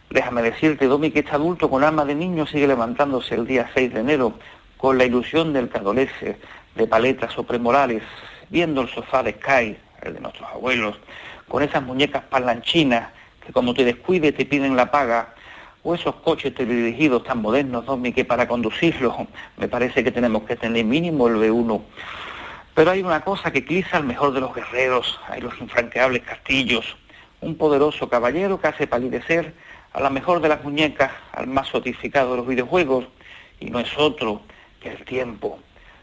[0.10, 3.94] Déjame decirte, Domi, que este adulto con alma de niño sigue levantándose el día 6
[3.94, 4.34] de enero
[4.78, 6.38] con la ilusión del que adolece
[6.76, 8.04] de paletas o premorales,
[8.50, 11.00] viendo el sofá de Sky, el de nuestros abuelos,
[11.48, 13.10] con esas muñecas parlanchinas
[13.46, 15.36] que como te descuide te piden la paga,
[15.84, 19.16] o esos coches teledirigidos tan modernos, Domi, que para conducirlos
[19.58, 21.82] me parece que tenemos que tener mínimo el B1.
[22.74, 26.98] Pero hay una cosa que eclipsa al mejor de los guerreros, hay los infranqueables castillos,
[27.40, 29.54] un poderoso caballero que hace palidecer
[29.94, 33.06] a la mejor de las muñecas, al más sotificado de los videojuegos,
[33.60, 34.42] y no es otro
[34.82, 35.60] que el tiempo,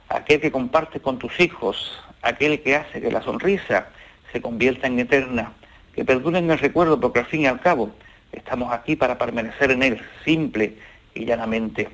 [0.08, 3.88] aquel que comparte con tus hijos, aquel que hace que la sonrisa
[4.32, 5.52] se convierta en eterna,
[5.94, 7.90] que perdure en el recuerdo porque al fin y al cabo
[8.32, 10.76] estamos aquí para permanecer en él, simple
[11.14, 11.88] y llanamente.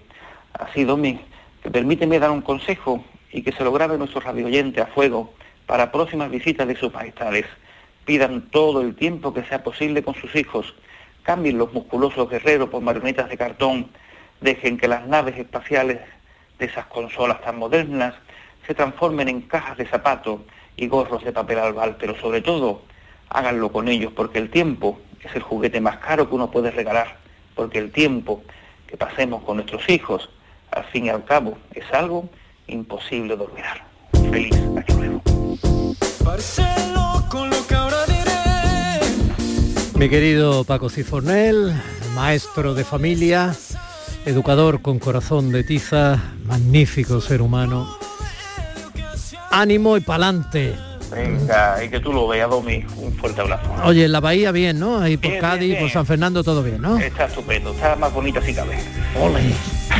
[0.52, 1.20] Así, Domi,
[1.62, 5.34] que permíteme dar un consejo y que se lo grabe nuestro radioyente a fuego
[5.66, 7.46] para próximas visitas de sus majestades.
[8.04, 10.74] Pidan todo el tiempo que sea posible con sus hijos.
[11.22, 13.90] Cambien los musculosos guerreros por marionetas de cartón.
[14.40, 15.98] Dejen que las naves espaciales
[16.58, 18.14] de esas consolas tan modernas
[18.66, 20.40] se transformen en cajas de zapatos
[20.76, 22.82] y gorros de papel albal, pero sobre todo
[23.30, 27.18] háganlo con ellos, porque el tiempo es el juguete más caro que uno puede regalar,
[27.54, 28.42] porque el tiempo
[28.86, 30.30] que pasemos con nuestros hijos,
[30.70, 32.28] al fin y al cabo, es algo
[32.66, 33.84] imposible de olvidar.
[34.30, 35.22] Feliz año nuevo.
[39.98, 41.72] Mi querido Paco Cifornel,
[42.14, 43.52] maestro de familia,
[44.26, 47.98] educador con corazón de tiza, magnífico ser humano.
[49.50, 50.87] Ánimo y pa'lante.
[51.10, 52.84] Venga, y que tú lo veas, Domi.
[52.96, 53.70] Un fuerte abrazo.
[53.84, 54.98] Oye, en la bahía bien, ¿no?
[54.98, 55.90] Ahí por Bien, Cádiz, bien, por.
[55.90, 56.98] San Fernando, todo bien, ¿no?
[56.98, 58.78] Está estupendo, está más bonita si cabe.
[59.20, 59.40] Ole.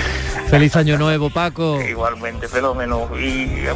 [0.49, 1.81] Feliz año nuevo, Paco.
[1.81, 3.09] Igualmente, fenómeno.
[3.19, 3.75] Y eh,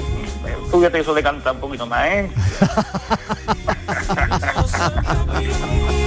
[0.72, 2.30] fíjate eso de cantar un poquito más, ¿eh?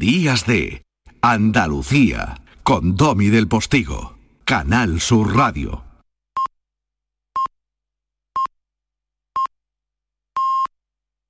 [0.00, 0.86] Días de
[1.20, 4.16] Andalucía con Domi del Postigo,
[4.50, 5.89] Canal Sur Radio.